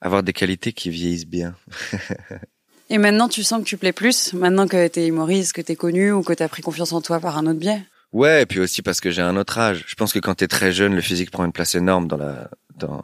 avoir 0.00 0.22
des 0.22 0.32
qualités 0.32 0.72
qui 0.72 0.90
vieillissent 0.90 1.26
bien. 1.26 1.54
Et 2.88 2.98
maintenant, 2.98 3.28
tu 3.28 3.42
sens 3.42 3.60
que 3.60 3.68
tu 3.68 3.76
plais 3.76 3.92
plus, 3.92 4.32
maintenant 4.32 4.68
que 4.68 4.86
t'es 4.86 5.08
humoriste, 5.08 5.52
que 5.52 5.60
t'es 5.60 5.76
connu 5.76 6.12
ou 6.12 6.22
que 6.22 6.32
t'as 6.32 6.48
pris 6.48 6.62
confiance 6.62 6.92
en 6.92 7.00
toi 7.00 7.18
par 7.18 7.36
un 7.36 7.46
autre 7.46 7.58
biais. 7.58 7.82
Ouais, 8.12 8.42
et 8.42 8.46
puis 8.46 8.60
aussi 8.60 8.82
parce 8.82 9.00
que 9.00 9.10
j'ai 9.10 9.22
un 9.22 9.36
autre 9.36 9.58
âge. 9.58 9.84
Je 9.86 9.94
pense 9.96 10.12
que 10.12 10.20
quand 10.20 10.36
t'es 10.36 10.46
très 10.48 10.72
jeune, 10.72 10.94
le 10.94 11.00
physique 11.00 11.30
prend 11.30 11.44
une 11.44 11.52
place 11.52 11.74
énorme 11.74 12.06
dans 12.06 12.16
la, 12.16 12.48
dans, 12.76 13.02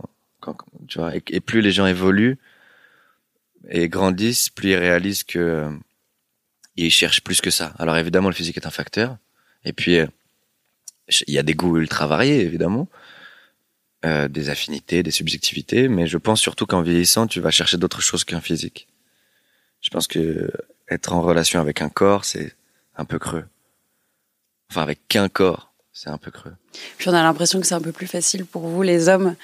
tu 0.88 0.98
vois, 0.98 1.16
et, 1.16 1.22
et 1.30 1.40
plus 1.40 1.60
les 1.60 1.72
gens 1.72 1.86
évoluent 1.86 2.38
et 3.68 3.88
grandissent, 3.88 4.48
plus 4.48 4.70
ils 4.70 4.76
réalisent 4.76 5.24
que 5.24 5.38
euh, 5.38 5.70
ils 6.76 6.90
cherchent 6.90 7.22
plus 7.22 7.40
que 7.40 7.50
ça. 7.50 7.74
Alors 7.78 7.96
évidemment, 7.96 8.28
le 8.28 8.34
physique 8.34 8.56
est 8.56 8.66
un 8.66 8.70
facteur. 8.70 9.16
Et 9.64 9.72
puis 9.72 9.98
euh, 9.98 10.06
il 11.26 11.34
y 11.34 11.38
a 11.38 11.42
des 11.42 11.54
goûts 11.54 11.78
ultra 11.78 12.06
variés, 12.06 12.40
évidemment, 12.40 12.88
euh, 14.04 14.28
des 14.28 14.48
affinités, 14.48 15.02
des 15.02 15.10
subjectivités, 15.10 15.88
mais 15.88 16.06
je 16.06 16.18
pense 16.18 16.40
surtout 16.40 16.66
qu'en 16.66 16.82
vieillissant, 16.82 17.26
tu 17.26 17.40
vas 17.40 17.50
chercher 17.50 17.76
d'autres 17.76 18.00
choses 18.00 18.24
qu'un 18.24 18.40
physique. 18.40 18.88
Je 19.82 19.90
pense 19.90 20.06
que 20.06 20.50
être 20.88 21.12
en 21.12 21.20
relation 21.20 21.60
avec 21.60 21.82
un 21.82 21.88
corps, 21.88 22.24
c'est 22.24 22.54
un 22.96 23.04
peu 23.04 23.18
creux. 23.18 23.44
Enfin, 24.70 24.82
avec 24.82 25.06
qu'un 25.08 25.28
corps, 25.28 25.72
c'est 25.92 26.08
un 26.08 26.16
peu 26.18 26.30
creux. 26.30 26.54
Puis 26.96 27.08
on 27.10 27.14
a 27.14 27.22
l'impression 27.22 27.60
que 27.60 27.66
c'est 27.66 27.74
un 27.74 27.80
peu 27.80 27.92
plus 27.92 28.06
facile 28.06 28.46
pour 28.46 28.62
vous, 28.62 28.82
les 28.82 29.08
hommes, 29.08 29.34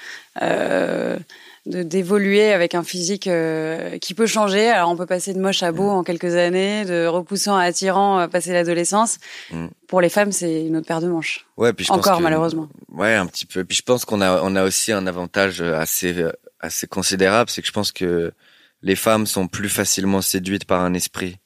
euh, 0.41 1.17
de 1.65 1.83
d'évoluer 1.83 2.51
avec 2.51 2.73
un 2.73 2.83
physique 2.83 3.27
euh, 3.27 3.97
qui 3.99 4.13
peut 4.15 4.25
changer. 4.25 4.69
Alors 4.69 4.89
on 4.89 4.95
peut 4.95 5.05
passer 5.05 5.33
de 5.33 5.39
moche 5.39 5.61
à 5.61 5.71
beau 5.71 5.89
en 5.89 6.03
quelques 6.03 6.35
années, 6.35 6.85
de 6.85 7.05
repoussant 7.05 7.55
à 7.55 7.63
attirant, 7.63 8.19
euh, 8.19 8.27
passer 8.27 8.53
l'adolescence. 8.53 9.17
Mm. 9.51 9.67
Pour 9.87 10.01
les 10.01 10.09
femmes, 10.09 10.31
c'est 10.31 10.65
une 10.65 10.77
autre 10.77 10.87
paire 10.87 11.01
de 11.01 11.07
manches. 11.07 11.45
Ouais, 11.57 11.73
puis 11.73 11.85
je 11.85 11.89
pense 11.89 11.99
Encore, 11.99 12.17
que- 12.17 12.23
malheureusement. 12.23 12.69
Ouais, 12.91 13.13
un 13.13 13.27
petit 13.27 13.45
peu. 13.45 13.63
Puis 13.65 13.77
je 13.77 13.83
pense 13.83 14.05
qu'on 14.05 14.21
a 14.21 14.41
on 14.41 14.55
a 14.55 14.63
aussi 14.63 14.91
un 14.91 15.05
avantage 15.05 15.61
assez 15.61 16.25
assez 16.59 16.87
considérable, 16.87 17.49
c'est 17.49 17.61
que 17.61 17.67
je 17.67 17.73
pense 17.73 17.91
que 17.91 18.33
les 18.81 18.95
femmes 18.95 19.25
sont 19.27 19.47
plus 19.47 19.69
facilement 19.69 20.21
séduites 20.21 20.65
par 20.65 20.81
un 20.81 20.93
esprit. 20.93 21.37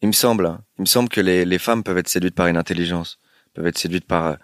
Il 0.00 0.08
me 0.08 0.12
semble. 0.12 0.46
hein. 0.46 0.60
Il 0.78 0.82
me 0.82 0.86
semble 0.86 1.08
que 1.08 1.20
les 1.20 1.44
les 1.44 1.58
femmes 1.58 1.82
peuvent 1.82 1.98
être 1.98 2.08
séduites 2.08 2.34
par 2.34 2.46
une 2.46 2.56
intelligence, 2.56 3.18
peuvent 3.54 3.66
être 3.66 3.78
séduites 3.78 4.06
par 4.06 4.26
euh, 4.26 4.34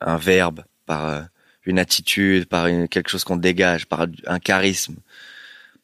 un 0.00 0.16
verbe, 0.16 0.64
par 0.86 1.06
euh, 1.06 1.20
une 1.66 1.78
attitude, 1.78 2.46
par 2.46 2.66
une, 2.66 2.88
quelque 2.88 3.10
chose 3.10 3.24
qu'on 3.24 3.36
dégage, 3.36 3.86
par 3.86 4.06
un 4.26 4.38
charisme. 4.38 4.96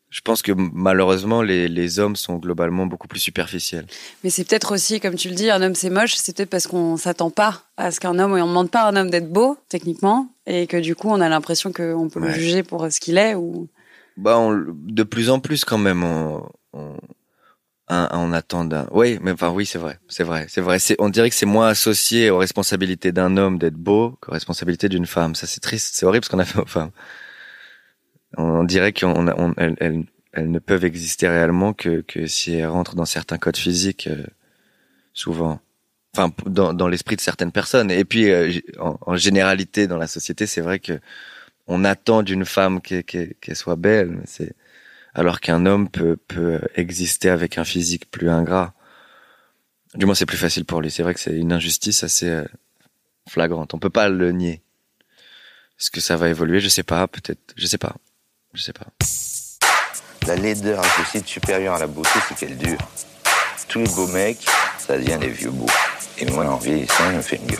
Je 0.08 0.22
pense 0.22 0.42
que 0.42 0.50
malheureusement 0.56 1.40
les 1.40 1.68
les 1.68 1.98
hommes 2.00 2.16
sont 2.16 2.36
globalement 2.38 2.86
beaucoup 2.86 3.06
plus 3.06 3.20
superficiels. 3.20 3.86
Mais 4.24 4.30
c'est 4.30 4.42
peut-être 4.44 4.72
aussi, 4.72 4.98
comme 4.98 5.14
tu 5.14 5.28
le 5.28 5.36
dis, 5.36 5.50
un 5.50 5.62
homme 5.62 5.76
c'est 5.76 5.90
moche, 5.90 6.14
c'est 6.16 6.34
peut-être 6.34 6.50
parce 6.50 6.66
qu'on 6.66 6.96
s'attend 6.96 7.30
pas 7.30 7.62
à 7.76 7.92
ce 7.92 8.00
qu'un 8.00 8.18
homme, 8.18 8.36
et 8.36 8.42
on 8.42 8.48
demande 8.48 8.70
pas 8.72 8.80
à 8.82 8.88
un 8.88 8.96
homme 8.96 9.10
d'être 9.10 9.30
beau, 9.30 9.56
techniquement, 9.68 10.28
et 10.46 10.66
que 10.66 10.78
du 10.78 10.96
coup 10.96 11.10
on 11.10 11.20
a 11.20 11.28
l'impression 11.28 11.70
qu'on 11.72 12.08
peut 12.08 12.18
le 12.18 12.32
juger 12.32 12.64
pour 12.64 12.90
ce 12.90 12.98
qu'il 12.98 13.18
est. 13.18 13.36
Ou... 13.36 13.68
Bah, 14.16 14.38
on, 14.38 14.64
de 14.68 15.02
plus 15.02 15.30
en 15.30 15.40
plus 15.40 15.64
quand 15.64 15.78
même, 15.78 16.04
on, 16.04 16.48
on, 16.72 16.96
on 17.88 18.32
attend 18.32 18.64
d'un. 18.64 18.86
Oui, 18.92 19.18
mais 19.22 19.32
enfin 19.32 19.50
oui, 19.50 19.66
c'est 19.66 19.78
vrai, 19.78 19.98
c'est 20.08 20.24
vrai, 20.24 20.46
c'est 20.48 20.60
vrai. 20.60 20.78
On 20.98 21.08
dirait 21.08 21.30
que 21.30 21.36
c'est 21.36 21.46
moins 21.46 21.68
associé 21.68 22.30
aux 22.30 22.38
responsabilités 22.38 23.12
d'un 23.12 23.36
homme 23.36 23.58
d'être 23.58 23.74
beau 23.74 24.16
qu'aux 24.20 24.32
responsabilités 24.32 24.88
d'une 24.88 25.06
femme. 25.06 25.34
Ça, 25.34 25.46
c'est 25.46 25.60
triste, 25.60 25.94
c'est 25.94 26.06
horrible 26.06 26.24
ce 26.24 26.30
qu'on 26.30 26.38
a 26.38 26.44
fait 26.44 26.60
aux 26.60 26.66
femmes. 26.66 26.90
On, 28.36 28.62
dirait 28.64 28.92
qu'on, 28.92 29.26
on, 29.28 29.54
elles, 29.56 30.04
elles, 30.32 30.50
ne 30.50 30.58
peuvent 30.60 30.84
exister 30.84 31.28
réellement 31.28 31.72
que 31.72 32.02
que 32.02 32.26
si 32.26 32.54
elles 32.54 32.68
rentrent 32.68 32.94
dans 32.94 33.04
certains 33.04 33.38
codes 33.38 33.56
physiques, 33.56 34.06
euh, 34.06 34.24
souvent. 35.12 35.60
Enfin, 36.16 36.32
dans, 36.46 36.72
dans 36.74 36.88
l'esprit 36.88 37.14
de 37.16 37.20
certaines 37.20 37.52
personnes. 37.52 37.90
Et 37.90 38.04
puis, 38.04 38.30
euh, 38.30 38.52
en 38.80 39.16
généralité, 39.16 39.86
dans 39.86 39.96
la 39.96 40.08
société, 40.08 40.46
c'est 40.46 40.60
vrai 40.60 40.80
que 40.80 40.98
on 41.70 41.84
attend 41.84 42.24
d'une 42.24 42.44
femme 42.44 42.80
qu'elle 42.80 43.54
soit 43.54 43.76
belle, 43.76 44.18
alors 45.14 45.40
qu'un 45.40 45.66
homme 45.66 45.88
peut 45.88 46.18
exister 46.74 47.30
avec 47.30 47.58
un 47.58 47.64
physique 47.64 48.10
plus 48.10 48.28
ingrat. 48.28 48.74
Du 49.94 50.04
moins, 50.04 50.16
c'est 50.16 50.26
plus 50.26 50.36
facile 50.36 50.64
pour 50.64 50.80
lui. 50.80 50.90
C'est 50.90 51.04
vrai 51.04 51.14
que 51.14 51.20
c'est 51.20 51.36
une 51.36 51.52
injustice 51.52 52.02
assez 52.02 52.28
euh, 52.28 52.44
flagrante. 53.28 53.72
On 53.72 53.78
peut 53.78 53.90
pas 53.90 54.08
le 54.08 54.32
nier. 54.32 54.62
Est-ce 55.78 55.90
que 55.90 56.00
ça 56.00 56.16
va 56.16 56.28
évoluer? 56.28 56.60
Je 56.60 56.68
sais 56.68 56.82
pas. 56.82 57.08
Peut-être. 57.08 57.54
Je 57.56 57.66
sais 57.66 57.78
pas. 57.78 57.94
Je 58.54 58.62
sais 58.62 58.72
pas. 58.72 58.86
La 60.26 60.36
laideur 60.36 60.78
impossible 60.78 61.26
supérieure 61.26 61.74
à 61.74 61.78
la 61.78 61.86
beauté, 61.86 62.18
c'est 62.28 62.36
qu'elle 62.36 62.58
dure. 62.58 62.78
Tous 63.68 63.78
les 63.78 63.88
beaux 63.88 64.08
mecs, 64.08 64.44
ça 64.78 64.98
devient 64.98 65.18
des 65.20 65.30
vieux 65.30 65.50
beaux. 65.50 65.66
Et 66.18 66.26
moi, 66.26 66.46
en 66.46 66.56
vieillissant, 66.56 67.10
je 67.10 67.16
me 67.16 67.22
fais 67.22 67.36
une 67.36 67.46
gueule. 67.46 67.58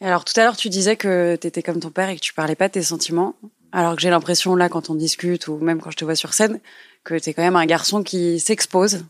Alors 0.00 0.24
tout 0.24 0.38
à 0.38 0.44
l'heure 0.44 0.56
tu 0.56 0.68
disais 0.68 0.96
que 0.96 1.36
t'étais 1.36 1.62
comme 1.62 1.80
ton 1.80 1.90
père 1.90 2.08
et 2.08 2.16
que 2.16 2.20
tu 2.20 2.34
parlais 2.34 2.54
pas 2.54 2.68
de 2.68 2.74
tes 2.74 2.82
sentiments, 2.82 3.34
alors 3.72 3.96
que 3.96 4.00
j'ai 4.00 4.10
l'impression 4.10 4.54
là 4.54 4.68
quand 4.68 4.90
on 4.90 4.94
discute 4.94 5.48
ou 5.48 5.58
même 5.58 5.80
quand 5.80 5.90
je 5.90 5.96
te 5.96 6.04
vois 6.04 6.14
sur 6.14 6.34
scène 6.34 6.60
que 7.04 7.18
t'es 7.18 7.34
quand 7.34 7.42
même 7.42 7.56
un 7.56 7.66
garçon 7.66 8.02
qui 8.02 8.38
s'expose. 8.38 9.04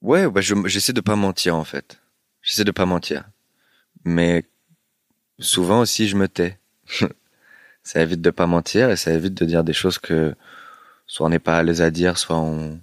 Ouais, 0.00 0.28
bah 0.28 0.40
je, 0.40 0.54
j'essaie 0.66 0.92
de 0.92 1.00
pas 1.00 1.16
mentir 1.16 1.56
en 1.56 1.64
fait. 1.64 1.98
J'essaie 2.42 2.64
de 2.64 2.70
pas 2.70 2.86
mentir, 2.86 3.24
mais 4.04 4.44
souvent 5.38 5.80
aussi 5.80 6.08
je 6.08 6.16
me 6.16 6.28
tais. 6.28 6.58
ça 7.82 8.00
évite 8.00 8.20
de 8.20 8.30
pas 8.30 8.46
mentir 8.46 8.90
et 8.90 8.96
ça 8.96 9.12
évite 9.12 9.34
de 9.34 9.44
dire 9.44 9.64
des 9.64 9.72
choses 9.72 9.98
que 9.98 10.34
soit 11.06 11.26
on 11.26 11.30
n'est 11.30 11.38
pas 11.38 11.56
à 11.56 11.62
l'aise 11.62 11.82
à 11.82 11.90
dire, 11.90 12.18
soit 12.18 12.36
on 12.36 12.80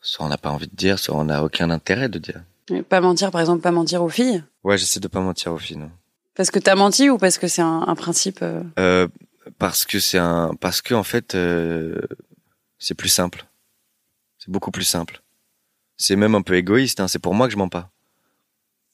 soit 0.00 0.26
on 0.26 0.28
n'a 0.28 0.38
pas 0.38 0.50
envie 0.50 0.68
de 0.68 0.76
dire, 0.76 0.98
soit 0.98 1.16
on 1.16 1.24
n'a 1.24 1.42
aucun 1.42 1.70
intérêt 1.70 2.08
de 2.08 2.18
dire. 2.18 2.42
Pas 2.88 3.00
mentir 3.00 3.30
par 3.30 3.40
exemple, 3.40 3.62
pas 3.62 3.70
mentir 3.72 4.02
aux 4.02 4.08
filles, 4.08 4.42
Ouais, 4.62 4.78
j'essaie 4.78 5.00
de 5.00 5.08
pas 5.08 5.20
mentir 5.20 5.52
aux 5.52 5.58
filles, 5.58 5.76
non. 5.76 5.90
parce 6.34 6.50
que 6.50 6.58
t'as 6.58 6.74
menti 6.74 7.10
ou 7.10 7.18
parce 7.18 7.36
que 7.38 7.46
c'est 7.48 7.62
un, 7.62 7.82
un 7.86 7.94
principe. 7.94 8.38
euh, 8.42 8.62
Euh, 8.78 9.08
parce 9.58 9.84
que 9.84 10.00
c'est 10.00 10.18
un, 10.18 10.54
parce 10.60 10.80
que 10.80 10.94
en 10.94 11.02
fait, 11.02 11.34
euh, 11.34 12.00
c'est 12.78 12.94
plus 12.94 13.10
simple. 13.10 13.44
C'est 14.38 14.50
beaucoup 14.50 14.70
plus 14.70 14.84
simple. 14.84 15.22
C'est 15.96 16.16
même 16.16 16.34
un 16.34 16.42
peu 16.42 16.54
égoïste. 16.56 17.00
Hein. 17.00 17.08
C'est 17.08 17.18
pour 17.18 17.34
moi 17.34 17.46
que 17.46 17.52
je 17.52 17.58
mens 17.58 17.68
pas. 17.68 17.90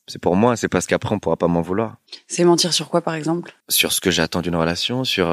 C'est 0.08 0.18
pour 0.20 0.34
moi. 0.36 0.56
C'est 0.56 0.68
parce 0.68 0.86
qu'après 0.86 1.14
on 1.14 1.18
pourra 1.20 1.36
pas 1.36 1.46
m'en 1.48 1.62
vouloir. 1.62 1.96
C'est 2.26 2.44
mentir 2.44 2.72
sur 2.72 2.88
quoi 2.90 3.00
par 3.00 3.14
exemple? 3.14 3.54
Sur 3.68 3.92
ce 3.92 4.00
que 4.00 4.10
j'attends 4.10 4.42
d'une 4.42 4.56
relation, 4.56 5.04
sur 5.04 5.32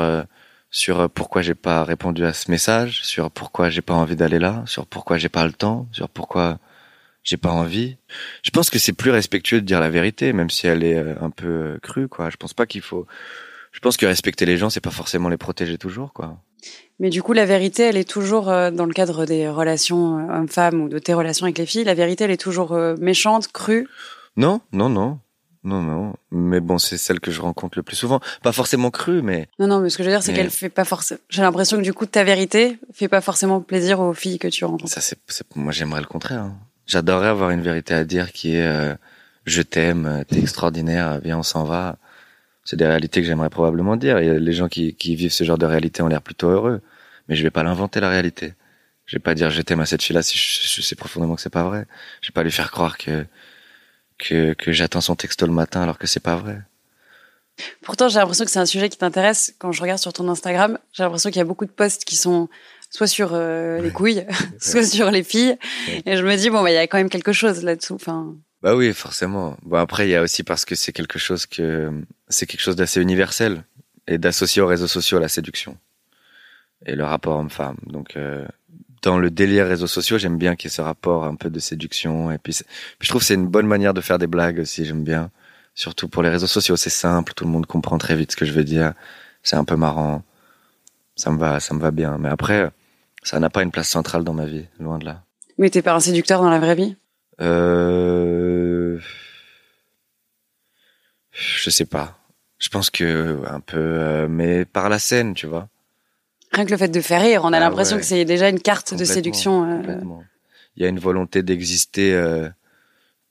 sur 0.70 1.10
pourquoi 1.10 1.42
j'ai 1.42 1.56
pas 1.56 1.84
répondu 1.84 2.26
à 2.26 2.34
ce 2.34 2.52
message, 2.52 3.02
sur 3.04 3.32
pourquoi 3.32 3.70
j'ai 3.70 3.82
pas 3.82 3.94
envie 3.96 4.16
d'aller 4.16 4.38
là, 4.40 4.64
sur 4.68 4.86
pourquoi 4.86 5.18
j'ai 5.18 5.30
pas 5.30 5.46
le 5.46 5.54
temps, 5.54 5.88
sur 5.92 6.10
pourquoi 6.10 6.60
j'ai 7.28 7.36
pas 7.38 7.52
envie. 7.52 7.98
Je 8.42 8.50
pense 8.52 8.70
que 8.70 8.80
c'est 8.80 8.94
plus 8.94 9.12
respectueux 9.12 9.60
de 9.60 9.66
dire 9.66 9.82
la 9.82 9.90
vérité, 9.90 10.32
même 10.32 10.50
si 10.50 10.66
elle 10.66 10.84
est 10.84 10.96
euh, 10.96 11.14
un 11.22 11.30
peu 11.30 11.46
euh, 11.48 11.78
crue, 11.82 12.08
quoi. 12.08 12.30
Je 12.30 12.38
pense 12.38 12.54
pas 12.54 12.66
qu'il 12.66 12.82
faut. 12.82 13.06
Je 13.74 13.80
pense 13.80 13.98
que 13.98 14.06
respecter 14.06 14.46
les 14.46 14.58
gens, 14.58 14.70
c'est 14.70 14.80
pas 14.80 14.92
forcément 14.92 15.28
les 15.30 15.38
protéger 15.38 15.78
toujours, 15.78 16.14
quoi. 16.14 16.38
Mais 17.00 17.10
du 17.12 17.22
coup 17.22 17.34
la 17.34 17.46
vérité 17.46 17.84
elle 17.84 17.98
est 17.98 18.10
toujours 18.10 18.50
euh, 18.50 18.72
dans 18.72 18.86
le 18.86 18.94
cadre 18.94 19.26
des 19.26 19.48
relations 19.48 20.28
hommes-femmes 20.34 20.82
ou 20.82 20.90
de 20.90 20.98
tes 20.98 21.14
relations 21.14 21.44
avec 21.46 21.58
les 21.60 21.68
filles, 21.68 21.84
la 21.84 21.94
vérité 21.94 22.24
elle 22.24 22.32
est 22.32 22.42
toujours 22.42 22.76
méchante, 23.00 23.50
crue? 23.52 23.88
Non, 24.36 24.62
non, 24.72 24.90
non, 24.90 25.20
non, 25.64 25.82
non. 25.84 26.16
Mais 26.32 26.60
bon, 26.60 26.80
c'est 26.80 26.98
celle 26.98 27.20
que 27.20 27.30
je 27.30 27.42
rencontre 27.42 27.78
le 27.78 27.84
plus 27.84 27.96
souvent. 27.96 28.20
Pas 28.42 28.52
forcément 28.52 28.90
crue, 28.90 29.22
mais 29.22 29.48
Non 29.60 29.68
non 29.68 29.80
mais 29.80 29.90
ce 29.92 29.98
que 29.98 30.04
je 30.04 30.10
veux 30.10 30.14
dire 30.16 30.24
c'est 30.24 30.32
Mais- 30.32 30.40
qu'elle 30.40 30.50
fait 30.50 30.70
pas 30.70 30.86
forcément. 30.86 31.20
J'ai 31.30 31.44
l'impression 31.44 31.78
que 31.78 31.84
du 31.84 31.94
coup 31.94 32.08
ta 32.08 32.24
vérité 32.24 32.80
fait 32.94 33.08
pas 33.10 33.22
forcément 33.22 33.62
plaisir 33.62 34.00
aux 34.00 34.14
filles 34.14 34.40
que 34.40 34.48
tu 34.48 34.66
rencontres. 34.66 34.92
ça, 34.92 35.02
c'est- 35.02 35.20
moi, 35.56 35.72
j'aimerais 35.72 36.02
le 36.02 36.08
contraire. 36.08 36.42
hein. 36.42 36.58
J'adorerais 36.88 37.28
avoir 37.28 37.52
une 37.52 37.62
vérité 37.62 37.94
à 37.94 38.04
dire 38.04 38.32
qui 38.32 38.56
est 38.56 38.66
euh, 38.66 38.96
je 39.46 39.62
t'aime, 39.62 40.06
euh, 40.06 40.24
t'es 40.24 40.40
extraordinaire, 40.40 41.20
viens, 41.24 41.40
on 41.40 41.44
s'en 41.44 41.64
va. 41.64 41.98
C'est 42.66 42.76
des 42.78 42.86
réalités 42.88 43.22
que 43.22 43.28
j'aimerais 43.28 43.50
probablement 43.50 43.96
dire. 43.96 44.18
Et 44.18 44.40
les 44.40 44.54
gens 44.54 44.68
qui, 44.68 44.96
qui 44.96 45.16
vivent 45.16 45.32
ce 45.32 45.44
genre 45.44 45.58
de 45.58 45.66
réalité 45.66 46.02
ont 46.02 46.08
l'air 46.08 46.22
plutôt 46.22 46.50
heureux. 46.50 46.82
Mais 47.28 47.36
je 47.36 47.44
vais 47.44 47.50
pas 47.52 47.64
l'inventer 47.64 48.00
la 48.00 48.10
réalité. 48.10 48.54
Je 49.06 49.16
vais 49.16 49.22
pas 49.22 49.36
dire 49.36 49.50
je 49.50 49.62
t'aime 49.62 49.80
à 49.80 49.86
cette 49.86 50.04
fille-là 50.04 50.22
si 50.22 50.38
je, 50.38 50.76
je 50.76 50.82
sais 50.82 50.96
profondément 50.96 51.36
que 51.36 51.42
c'est 51.42 51.50
pas 51.50 51.64
vrai. 51.64 51.88
Je 52.22 52.30
vais 52.30 52.34
pas 52.34 52.44
lui 52.44 52.52
faire 52.52 52.72
croire 52.72 52.98
que 52.98 53.26
que, 54.18 54.54
que 54.54 54.72
j'attends 54.72 55.02
son 55.02 55.16
texto 55.16 55.46
le 55.46 55.54
matin 55.54 55.82
alors 55.82 55.98
que 55.98 56.08
c'est 56.08 56.20
pas 56.20 56.36
vrai. 56.36 56.62
Pourtant, 57.82 58.10
j'ai 58.10 58.20
l'impression 58.20 58.46
que 58.46 58.52
c'est 58.52 58.60
un 58.60 58.66
sujet 58.66 58.90
qui 58.90 58.98
t'intéresse. 58.98 59.56
Quand 59.58 59.72
je 59.72 59.82
regarde 59.82 60.00
sur 60.00 60.14
ton 60.14 60.28
Instagram, 60.30 60.78
j'ai 60.94 61.04
l'impression 61.04 61.30
qu'il 61.30 61.40
y 61.40 61.42
a 61.42 61.46
beaucoup 61.46 61.66
de 61.66 61.72
posts 61.72 62.06
qui 62.06 62.16
sont 62.16 62.50
soit 62.90 63.08
sur 63.08 63.32
euh, 63.34 63.80
les 63.82 63.92
couilles, 63.92 64.26
soit 64.60 64.84
sur 64.84 65.12
les 65.12 65.24
filles. 65.24 65.58
Et 66.06 66.18
je 66.18 66.24
me 66.24 66.36
dis 66.36 66.50
bon, 66.50 66.64
bah 66.64 66.72
il 66.72 66.76
y 66.76 66.78
a 66.78 66.88
quand 66.88 66.98
même 66.98 67.10
quelque 67.10 67.34
chose 67.34 67.64
là-dessous. 67.64 67.96
Enfin. 67.96 68.36
Bah 68.62 68.76
oui, 68.76 68.94
forcément. 68.94 69.58
Bon 69.64 69.78
après, 69.78 70.08
il 70.08 70.12
y 70.12 70.16
a 70.16 70.22
aussi 70.22 70.44
parce 70.44 70.66
que 70.66 70.76
c'est 70.76 70.92
quelque 70.92 71.20
chose 71.20 71.46
que 71.46 71.92
c'est 72.30 72.46
quelque 72.46 72.62
chose 72.62 72.76
d'assez 72.76 73.02
universel 73.02 73.64
et 74.08 74.18
d'associer 74.18 74.62
aux 74.62 74.68
réseaux 74.68 74.88
sociaux 74.88 75.20
la 75.20 75.30
séduction 75.30 75.78
et 76.86 76.96
le 76.96 77.04
rapport 77.04 77.38
homme-femme. 77.38 77.78
Donc 77.86 78.16
euh, 78.16 78.46
dans 79.02 79.20
le 79.20 79.30
délire 79.30 79.68
réseaux 79.68 79.88
sociaux, 79.88 80.18
j'aime 80.18 80.38
bien 80.38 80.56
qu'il 80.56 80.70
y 80.70 80.74
ait 80.74 80.76
ce 80.76 80.82
rapport 80.82 81.26
un 81.26 81.36
peu 81.36 81.50
de 81.50 81.60
séduction 81.60 82.32
et 82.32 82.38
puis, 82.38 82.54
puis 82.54 83.06
je 83.06 83.10
trouve 83.10 83.22
que 83.22 83.28
c'est 83.28 83.36
une 83.36 83.48
bonne 83.48 83.68
manière 83.68 83.94
de 83.94 84.02
faire 84.02 84.18
des 84.18 84.28
blagues 84.28 84.60
aussi. 84.60 84.86
J'aime 84.86 85.04
bien, 85.04 85.30
surtout 85.76 86.08
pour 86.08 86.24
les 86.24 86.30
réseaux 86.30 86.48
sociaux, 86.48 86.76
c'est 86.76 86.90
simple, 86.90 87.34
tout 87.34 87.46
le 87.46 87.52
monde 87.52 87.66
comprend 87.66 87.98
très 87.98 88.16
vite 88.16 88.32
ce 88.32 88.38
que 88.38 88.46
je 88.46 88.54
veux 88.54 88.64
dire. 88.64 88.94
C'est 89.44 89.56
un 89.56 89.64
peu 89.66 89.76
marrant, 89.76 90.24
ça 91.16 91.32
me 91.32 91.38
va, 91.38 91.60
ça 91.60 91.74
me 91.74 91.80
va 91.80 91.92
bien. 91.92 92.18
Mais 92.18 92.30
après, 92.30 92.70
ça 93.28 93.42
n'a 93.42 93.50
pas 93.50 93.62
une 93.62 93.72
place 93.72 93.90
centrale 93.90 94.24
dans 94.24 94.34
ma 94.34 94.46
vie, 94.46 94.66
loin 94.80 95.00
de 95.00 95.06
là. 95.06 95.22
Mais 95.58 95.70
t'es 95.70 95.82
pas 95.82 95.94
un 95.94 96.00
séducteur 96.00 96.42
dans 96.42 96.50
la 96.50 96.60
vraie 96.60 96.76
vie? 96.76 96.96
Euh... 97.42 98.98
Je 101.32 101.70
sais 101.70 101.86
pas. 101.86 102.18
Je 102.58 102.70
pense 102.70 102.90
que 102.90 103.44
un 103.46 103.60
peu, 103.60 103.78
euh, 103.78 104.28
mais 104.30 104.64
par 104.64 104.88
la 104.88 104.98
scène, 104.98 105.34
tu 105.34 105.46
vois. 105.46 105.68
Rien 106.54 106.66
que 106.66 106.72
le 106.72 106.78
fait 106.78 106.88
de 106.88 107.02
faire 107.02 107.22
rire, 107.22 107.42
on 107.44 107.52
a 107.52 107.58
Ah 107.58 107.60
l'impression 107.60 107.98
ouais. 107.98 108.02
que 108.02 108.08
c'est 108.08 108.24
déjà 108.24 108.48
une 108.48 108.62
carte 108.62 108.94
de 108.94 109.04
séduction. 109.04 109.82
euh. 109.84 110.00
Il 110.78 110.84
y 110.84 110.86
a 110.86 110.90
une 110.90 111.00
volonté 111.00 111.44
d'exister 111.44 112.14
euh, 112.14 112.48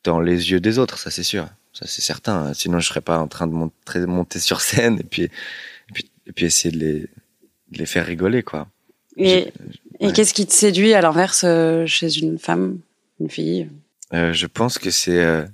dans 0.05 0.21
les 0.21 0.51
yeux 0.51 0.61
des 0.61 0.79
autres, 0.79 0.99
ça 0.99 1.11
c'est 1.11 1.23
sûr, 1.23 1.49
ça 1.73 1.87
c'est 1.87 2.03
certain. 2.03 2.53
Sinon, 2.53 2.81
je 2.81 2.89
serais 2.89 3.01
pas 3.01 3.19
en 3.19 3.29
train 3.29 3.47
de 3.47 3.53
monter, 3.53 4.01
monter 4.01 4.41
sur 4.41 4.61
scène 4.61 4.99
et 5.01 5.05
puis 5.05 5.23
et 5.23 5.93
puis, 5.95 6.11
et 6.27 6.33
puis 6.33 6.45
essayer 6.45 6.71
de 6.71 6.79
les, 6.79 7.01
de 7.01 7.79
les 7.79 7.87
faire 7.87 8.05
rigoler, 8.05 8.43
quoi. 8.43 8.69
Et, 9.17 9.53
et 10.01 10.07
ouais. 10.07 10.13
qu'est-ce 10.13 10.35
qui 10.35 10.47
te 10.47 10.53
séduit 10.53 10.95
à 10.95 11.01
l'inverse 11.01 11.45
euh, 11.45 11.87
chez 11.87 12.19
une 12.19 12.39
femme, 12.39 12.79
une 13.21 13.31
fille? 13.31 13.69
Euh, 14.13 14.33
je 14.33 14.47
pense 14.47 14.79
que 14.79 14.91
c'est 14.91 15.23
euh, 15.23 15.45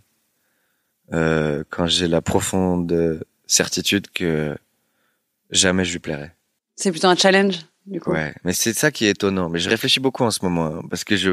euh, 1.13 1.65
quand 1.71 1.87
j'ai 1.87 2.09
la 2.09 2.21
profonde 2.21 3.25
certitude 3.47 4.11
que 4.13 4.57
jamais 5.51 5.85
je 5.85 5.93
lui 5.93 5.99
plairai. 5.99 6.33
C'est 6.77 6.91
plutôt 6.91 7.09
un 7.09 7.17
challenge, 7.17 7.57
du 7.87 8.01
coup? 8.01 8.13
Ouais, 8.13 8.35
mais 8.45 8.53
c'est 8.53 8.75
ça 8.75 8.91
qui 8.91 9.07
est 9.07 9.11
étonnant. 9.11 9.49
Mais 9.49 9.59
je 9.59 9.69
réfléchis 9.69 10.01
beaucoup 10.01 10.25
en 10.25 10.31
ce 10.31 10.45
moment 10.45 10.67
hein, 10.67 10.83
parce 10.91 11.05
que 11.05 11.17
je 11.17 11.33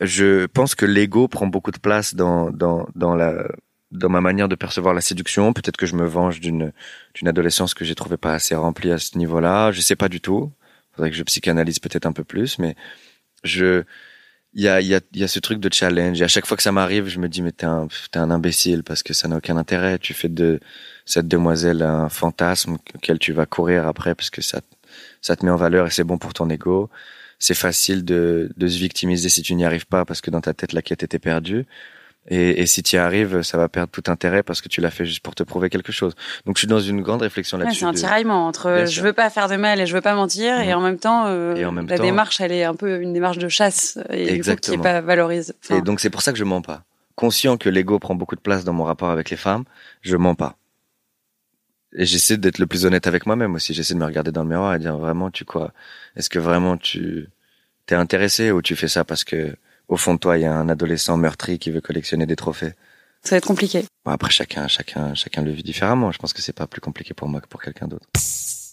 je 0.00 0.46
pense 0.46 0.74
que 0.74 0.86
l'ego 0.86 1.28
prend 1.28 1.46
beaucoup 1.46 1.70
de 1.70 1.78
place 1.78 2.14
dans 2.14 2.50
dans 2.50 2.86
dans 2.94 3.14
la 3.14 3.46
dans 3.92 4.08
ma 4.08 4.20
manière 4.20 4.48
de 4.48 4.56
percevoir 4.56 4.92
la 4.92 5.00
séduction. 5.00 5.52
Peut-être 5.52 5.76
que 5.76 5.86
je 5.86 5.94
me 5.94 6.04
venge 6.04 6.40
d'une 6.40 6.72
d'une 7.14 7.28
adolescence 7.28 7.74
que 7.74 7.84
j'ai 7.84 7.94
trouvé 7.94 8.16
pas 8.16 8.34
assez 8.34 8.54
remplie 8.56 8.90
à 8.90 8.98
ce 8.98 9.16
niveau-là. 9.18 9.70
Je 9.70 9.80
sais 9.80 9.96
pas 9.96 10.08
du 10.08 10.20
tout. 10.20 10.50
Faudrait 10.96 11.10
que 11.10 11.16
je 11.16 11.22
psychanalyse 11.24 11.78
peut-être 11.78 12.06
un 12.06 12.12
peu 12.12 12.24
plus, 12.24 12.58
mais 12.58 12.76
je 13.44 13.84
il 14.54 14.62
y 14.62 14.68
a 14.68 14.80
y 14.80 14.94
a 14.94 15.00
y 15.14 15.24
a 15.24 15.28
ce 15.28 15.40
truc 15.40 15.60
de 15.60 15.72
challenge. 15.72 16.20
Et 16.20 16.24
à 16.24 16.28
chaque 16.28 16.46
fois 16.46 16.56
que 16.56 16.62
ça 16.62 16.72
m'arrive, 16.72 17.08
je 17.08 17.18
me 17.18 17.28
dis 17.28 17.42
mais 17.42 17.52
t'es 17.52 17.66
un 17.66 17.88
t'es 18.12 18.18
un 18.18 18.30
imbécile 18.30 18.84
parce 18.84 19.02
que 19.02 19.12
ça 19.14 19.28
n'a 19.28 19.36
aucun 19.38 19.56
intérêt. 19.56 19.98
Tu 19.98 20.14
fais 20.14 20.28
de 20.28 20.60
cette 21.06 21.28
demoiselle 21.28 21.82
un 21.82 22.08
fantasme 22.08 22.78
auquel 22.94 23.18
tu 23.18 23.32
vas 23.32 23.46
courir 23.46 23.86
après 23.86 24.14
parce 24.14 24.30
que 24.30 24.42
ça 24.42 24.60
ça 25.20 25.36
te 25.36 25.44
met 25.44 25.50
en 25.50 25.56
valeur 25.56 25.86
et 25.86 25.90
c'est 25.90 26.04
bon 26.04 26.18
pour 26.18 26.34
ton 26.34 26.48
ego. 26.50 26.90
C'est 27.38 27.54
facile 27.54 28.04
de, 28.04 28.50
de 28.56 28.68
se 28.68 28.78
victimiser 28.78 29.28
si 29.28 29.42
tu 29.42 29.54
n'y 29.54 29.64
arrives 29.64 29.86
pas 29.86 30.04
parce 30.04 30.20
que 30.20 30.30
dans 30.30 30.40
ta 30.40 30.54
tête 30.54 30.72
la 30.72 30.82
quête 30.82 31.02
était 31.02 31.18
perdue. 31.18 31.66
Et, 32.28 32.62
et 32.62 32.66
si 32.66 32.82
tu 32.82 32.96
y 32.96 32.98
arrives, 32.98 33.42
ça 33.42 33.58
va 33.58 33.68
perdre 33.68 33.90
tout 33.92 34.10
intérêt 34.10 34.42
parce 34.42 34.62
que 34.62 34.68
tu 34.68 34.80
l'as 34.80 34.90
fait 34.90 35.04
juste 35.04 35.20
pour 35.20 35.34
te 35.34 35.42
prouver 35.42 35.68
quelque 35.68 35.92
chose. 35.92 36.14
Donc 36.46 36.56
je 36.56 36.60
suis 36.60 36.66
dans 36.68 36.80
une 36.80 37.02
grande 37.02 37.20
réflexion 37.20 37.58
Ouais, 37.58 37.64
là-dessus. 37.64 37.80
c'est 37.80 37.84
un 37.86 37.92
de- 37.92 37.98
tiraillement 37.98 38.46
entre 38.46 38.72
Bien 38.72 38.86
je 38.86 38.90
sûr. 38.90 39.02
veux 39.04 39.12
pas 39.12 39.28
faire 39.28 39.46
de 39.48 39.56
mal 39.56 39.78
et 39.80 39.86
je 39.86 39.94
veux 39.94 40.00
pas 40.00 40.14
mentir 40.14 40.58
et 40.60 40.68
Mhm. 40.68 40.74
en 40.74 40.80
même 40.80 40.98
temps, 40.98 41.26
euh, 41.26 41.54
Et 41.54 41.64
en 41.66 41.72
même 41.72 41.86
la 41.86 41.98
temps- 41.98 42.02
démarche 42.04 42.40
elle 42.40 42.52
est 42.52 42.64
un 42.64 42.74
peu 42.74 43.00
une 43.02 43.12
démarche 43.12 43.36
de 43.38 43.48
chasse 43.48 43.98
et 43.98 44.00
du 44.00 44.06
coup 44.22 44.24
qui 44.24 44.30
est 44.30 44.34
Exactement. 44.36 44.82
pas 44.82 45.00
valorisée. 45.02 45.52
Enfin, 45.64 45.76
Et 45.78 45.82
donc 45.82 46.00
c'est 46.00 46.08
pour 46.10 46.22
ça 46.22 46.32
que 46.32 46.38
je 46.38 46.44
mens 46.44 46.62
pas. 46.62 46.82
Conscient 47.14 47.58
que 47.58 47.68
l'ego 47.68 47.98
prend 47.98 48.14
beaucoup 48.14 48.36
de 48.36 48.40
place 48.40 48.64
dans 48.64 48.72
mon 48.72 48.84
rapport 48.84 49.10
avec 49.10 49.28
les 49.30 49.36
femmes, 49.36 49.64
je 50.00 50.16
mens 50.16 50.34
pas. 50.34 50.56
Et 51.96 52.06
j'essaie 52.06 52.36
d'être 52.38 52.58
le 52.58 52.66
plus 52.66 52.86
honnête 52.86 53.06
avec 53.06 53.24
moi-même 53.26 53.54
aussi. 53.54 53.72
J'essaie 53.72 53.94
de 53.94 53.98
me 54.00 54.04
regarder 54.04 54.32
dans 54.32 54.42
le 54.42 54.48
miroir 54.48 54.74
et 54.74 54.78
dire 54.80 54.96
vraiment, 54.96 55.30
tu 55.30 55.44
quoi? 55.44 55.72
Est-ce 56.16 56.28
que 56.28 56.40
vraiment 56.40 56.76
tu 56.76 57.28
t'es 57.86 57.94
intéressé 57.94 58.50
ou 58.50 58.62
tu 58.62 58.74
fais 58.76 58.88
ça 58.88 59.04
parce 59.04 59.22
que 59.24 59.54
au 59.88 59.96
fond 59.96 60.14
de 60.14 60.18
toi 60.18 60.38
il 60.38 60.42
y 60.42 60.46
a 60.46 60.54
un 60.54 60.68
adolescent 60.68 61.16
meurtri 61.16 61.58
qui 61.58 61.70
veut 61.70 61.80
collectionner 61.80 62.26
des 62.26 62.36
trophées 62.36 62.74
ça 63.24 63.30
va 63.30 63.38
être 63.38 63.46
compliqué. 63.46 63.86
Bon, 64.04 64.12
après 64.12 64.30
chacun, 64.30 64.68
chacun, 64.68 65.14
chacun 65.14 65.40
le 65.40 65.50
vit 65.50 65.62
différemment. 65.62 66.12
Je 66.12 66.18
pense 66.18 66.34
que 66.34 66.42
c'est 66.42 66.52
pas 66.52 66.66
plus 66.66 66.82
compliqué 66.82 67.14
pour 67.14 67.26
moi 67.26 67.40
que 67.40 67.48
pour 67.48 67.62
quelqu'un 67.62 67.88
d'autre. 67.88 68.06
Ça 68.14 68.72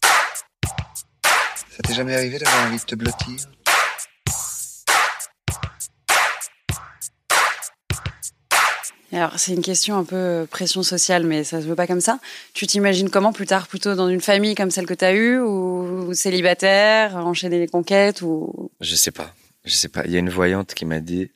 t'est 1.84 1.94
jamais 1.94 2.16
arrivé 2.16 2.38
d'avoir 2.38 2.68
envie 2.68 2.78
de 2.78 2.84
te 2.84 2.96
blottir? 2.96 3.48
Alors 9.14 9.40
c'est 9.40 9.54
une 9.54 9.62
question 9.62 9.98
un 9.98 10.06
peu 10.06 10.16
euh, 10.16 10.46
pression 10.46 10.84
sociale, 10.84 11.26
mais 11.26 11.44
ça 11.44 11.62
se 11.62 11.66
veut 11.66 11.76
pas 11.76 11.88
comme 11.88 12.02
ça. 12.02 12.20
Tu 12.54 12.68
t'imagines 12.68 13.10
comment 13.10 13.34
plus 13.34 13.46
tard, 13.46 13.68
plutôt 13.68 13.96
dans 13.96 14.08
une 14.08 14.22
famille 14.22 14.56
comme 14.56 14.72
celle 14.72 14.86
que 14.86 14.94
tu 14.94 15.06
as 15.06 15.14
eue, 15.14 15.40
ou 15.40 16.14
célibataire, 16.14 17.16
enchaîner 17.16 17.60
les 17.60 17.68
conquêtes, 17.68 18.22
ou 18.22 18.72
Je 18.80 18.96
sais 18.96 19.12
pas. 19.12 19.34
Je 19.66 19.74
sais 19.74 19.90
pas. 19.90 20.04
Il 20.06 20.12
y 20.12 20.16
a 20.16 20.20
une 20.20 20.30
voyante 20.30 20.74
qui 20.74 20.86
m'a 20.86 21.00
dit. 21.00 21.32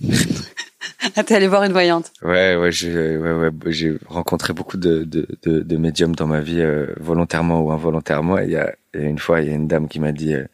ah, 1.16 1.22
t'es 1.24 1.34
allé 1.34 1.48
voir 1.48 1.62
une 1.62 1.72
voyante. 1.72 2.12
Ouais, 2.22 2.56
ouais, 2.56 2.72
j'ai, 2.72 3.16
ouais, 3.16 3.32
ouais, 3.32 3.98
rencontré 4.06 4.52
beaucoup 4.52 4.76
de, 4.76 5.04
de, 5.04 5.26
de, 5.42 5.60
de 5.60 5.76
médiums 5.76 6.14
dans 6.16 6.26
ma 6.26 6.40
vie, 6.40 6.60
euh, 6.60 6.86
volontairement 6.98 7.60
ou 7.60 7.70
involontairement. 7.70 8.38
Et 8.38 8.44
il 8.44 8.50
y 8.50 8.56
a, 8.56 8.74
et 8.94 9.02
une 9.02 9.18
fois, 9.18 9.40
il 9.40 9.48
y 9.48 9.50
a 9.50 9.54
une 9.54 9.68
dame 9.68 9.88
qui 9.88 10.00
m'a 10.00 10.12
dit, 10.12 10.34
euh, 10.34 10.46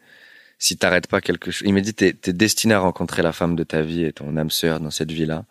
si 0.59 0.77
t'arrêtes 0.77 1.07
pas 1.07 1.21
quelque 1.21 1.51
chose, 1.51 1.67
il 1.67 1.73
m'a 1.73 1.81
dit, 1.81 1.93
t'es, 1.93 2.13
t'es 2.13 2.33
destiné 2.33 2.75
à 2.75 2.79
rencontrer 2.79 3.21
la 3.23 3.31
femme 3.31 3.55
de 3.55 3.63
ta 3.63 3.81
vie 3.81 4.03
et 4.03 4.13
ton 4.13 4.35
âme 4.37 4.51
sœur 4.51 4.79
dans 4.79 4.91
cette 4.91 5.11
vie-là. 5.11 5.45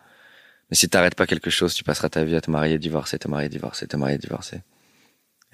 Mais 0.71 0.77
si 0.77 0.89
t'arrêtes 0.89 1.15
pas 1.15 1.27
quelque 1.27 1.51
chose, 1.51 1.75
tu 1.75 1.85
passeras 1.85 2.09
ta 2.09 2.25
vie 2.25 2.37
à 2.37 2.41
te 2.41 2.51
marier, 2.51 2.79
divorcer, 2.79 3.19
te 3.19 3.29
marier, 3.29 3.49
divorcer, 3.49 3.87
te 3.87 3.97
marier, 3.97 4.19
divorcer. 4.19 4.61